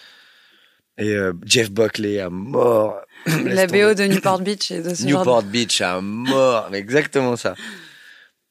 Et 0.99 1.15
euh, 1.15 1.33
Jeff 1.45 1.71
Buckley 1.71 2.21
à 2.21 2.31
mort. 2.31 3.01
la 3.27 3.67
BO 3.67 3.95
de 3.95 4.05
Newport 4.05 4.41
Beach 4.45 4.71
et 4.71 4.83
de 4.83 4.95
ce 4.95 5.07
genre 5.07 5.21
Newport 5.21 5.43
Beach 5.43 5.81
à 5.81 6.01
mort, 6.01 6.69
mais 6.71 6.79
exactement 6.79 7.37
ça. 7.37 7.55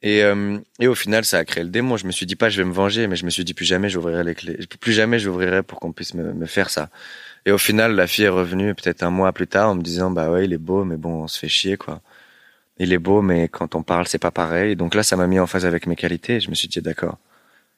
Et, 0.01 0.23
euh, 0.23 0.57
et 0.79 0.87
au 0.87 0.95
final, 0.95 1.25
ça 1.25 1.39
a 1.39 1.45
créé 1.45 1.63
le 1.63 1.69
démon. 1.69 1.97
Je 1.97 2.05
me 2.07 2.11
suis 2.11 2.25
dit 2.25 2.35
pas, 2.35 2.49
je 2.49 2.61
vais 2.61 2.67
me 2.67 2.73
venger, 2.73 3.07
mais 3.07 3.15
je 3.15 3.25
me 3.25 3.29
suis 3.29 3.43
dit 3.43 3.53
plus 3.53 3.65
jamais 3.65 3.89
j'ouvrirai 3.89 4.23
les 4.23 4.35
clés. 4.35 4.57
Plus 4.79 4.93
jamais 4.93 5.19
j'ouvrirai 5.19 5.63
pour 5.63 5.79
qu'on 5.79 5.91
puisse 5.91 6.13
me, 6.13 6.33
me 6.33 6.45
faire 6.45 6.69
ça. 6.69 6.89
Et 7.45 7.51
au 7.51 7.57
final, 7.57 7.95
la 7.95 8.07
fille 8.07 8.25
est 8.25 8.29
revenue 8.29 8.75
peut-être 8.75 9.03
un 9.03 9.09
mois 9.11 9.33
plus 9.33 9.47
tard 9.47 9.69
en 9.69 9.75
me 9.75 9.81
disant, 9.81 10.11
bah 10.11 10.29
ouais, 10.31 10.45
il 10.45 10.53
est 10.53 10.57
beau, 10.57 10.85
mais 10.85 10.97
bon, 10.97 11.23
on 11.23 11.27
se 11.27 11.39
fait 11.39 11.49
chier, 11.49 11.77
quoi. 11.77 12.01
Il 12.79 12.93
est 12.93 12.97
beau, 12.99 13.21
mais 13.21 13.49
quand 13.49 13.75
on 13.75 13.83
parle, 13.83 14.07
c'est 14.07 14.19
pas 14.19 14.31
pareil. 14.31 14.75
Donc 14.75 14.95
là, 14.95 15.03
ça 15.03 15.17
m'a 15.17 15.27
mis 15.27 15.39
en 15.39 15.47
phase 15.47 15.65
avec 15.65 15.85
mes 15.85 15.95
qualités. 15.97 16.39
Je 16.39 16.49
me 16.49 16.55
suis 16.55 16.69
dit, 16.69 16.81
d'accord, 16.81 17.17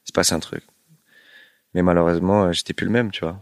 il 0.06 0.10
se 0.10 0.14
passe 0.14 0.32
un 0.32 0.40
truc. 0.40 0.64
Mais 1.74 1.82
malheureusement, 1.82 2.46
euh, 2.46 2.52
j'étais 2.52 2.74
plus 2.74 2.86
le 2.86 2.92
même, 2.92 3.12
tu 3.12 3.22
vois. 3.22 3.42